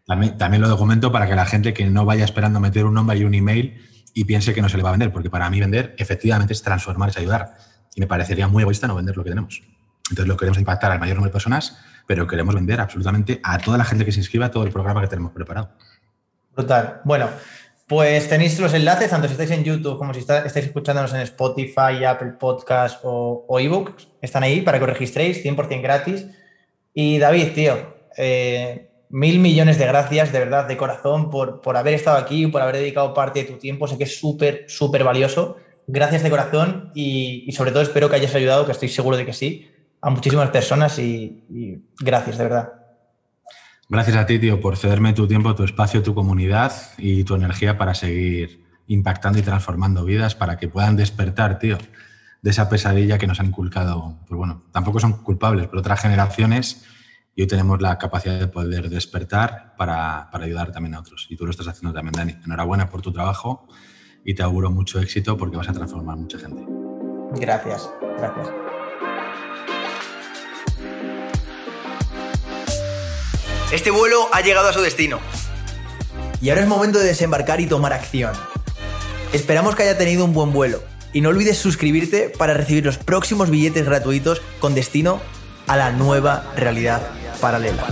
[0.07, 3.19] También, también lo documento para que la gente que no vaya esperando meter un nombre
[3.19, 3.83] y un email
[4.15, 6.63] y piense que no se le va a vender, porque para mí vender efectivamente es
[6.63, 7.57] transformar, es ayudar.
[7.95, 9.63] Y me parecería muy egoísta no vender lo que tenemos.
[10.11, 13.79] Entonces lo queremos impactar al mayor número de personas, pero queremos vender absolutamente a toda
[13.79, 15.71] la gente que se inscriba a todo el programa que tenemos preparado.
[16.55, 17.01] Brutal.
[17.05, 17.29] Bueno,
[17.87, 22.05] pues tenéis los enlaces, tanto si estáis en YouTube como si estáis escuchándonos en Spotify,
[22.05, 24.09] Apple Podcast o, eBooks.
[24.21, 26.27] Están ahí para que os registréis, 100% gratis.
[26.93, 31.95] Y David, tío, eh, mil millones de gracias, de verdad, de corazón, por, por haber
[31.95, 33.87] estado aquí, por haber dedicado parte de tu tiempo.
[33.87, 35.57] Sé que es súper, súper valioso.
[35.87, 39.33] Gracias de corazón y, sobre todo espero que hayas ayudado, que estoy seguro de que
[39.33, 39.71] sí,
[40.01, 42.73] a muchísimas personas y gracias, de verdad.
[43.89, 47.79] Gracias a ti, tío, por cederme tu tiempo, tu espacio, tu comunidad y tu energía
[47.79, 51.79] para seguir impactando y transformando vidas para que puedan despertar, tío,
[52.43, 54.19] de esa pesadilla que nos han inculcado.
[54.27, 56.85] Pues bueno, tampoco son culpables, pero otras generaciones
[57.37, 61.29] y hoy tenemos la capacidad de poder despertar para, para ayudar también a otros.
[61.31, 62.37] Y tú lo estás haciendo también, Dani.
[62.45, 63.69] Enhorabuena por tu trabajo
[64.25, 66.65] y te auguro mucho éxito porque vas a transformar mucha gente.
[67.39, 67.89] Gracias,
[68.19, 68.49] gracias.
[73.73, 75.19] Este vuelo ha llegado a su destino.
[76.41, 78.33] Y ahora es momento de desembarcar y tomar acción.
[79.33, 80.83] Esperamos que haya tenido un buen vuelo.
[81.13, 85.21] Y no olvides suscribirte para recibir los próximos billetes gratuitos con destino
[85.67, 87.03] a la nueva realidad
[87.41, 87.85] paralela.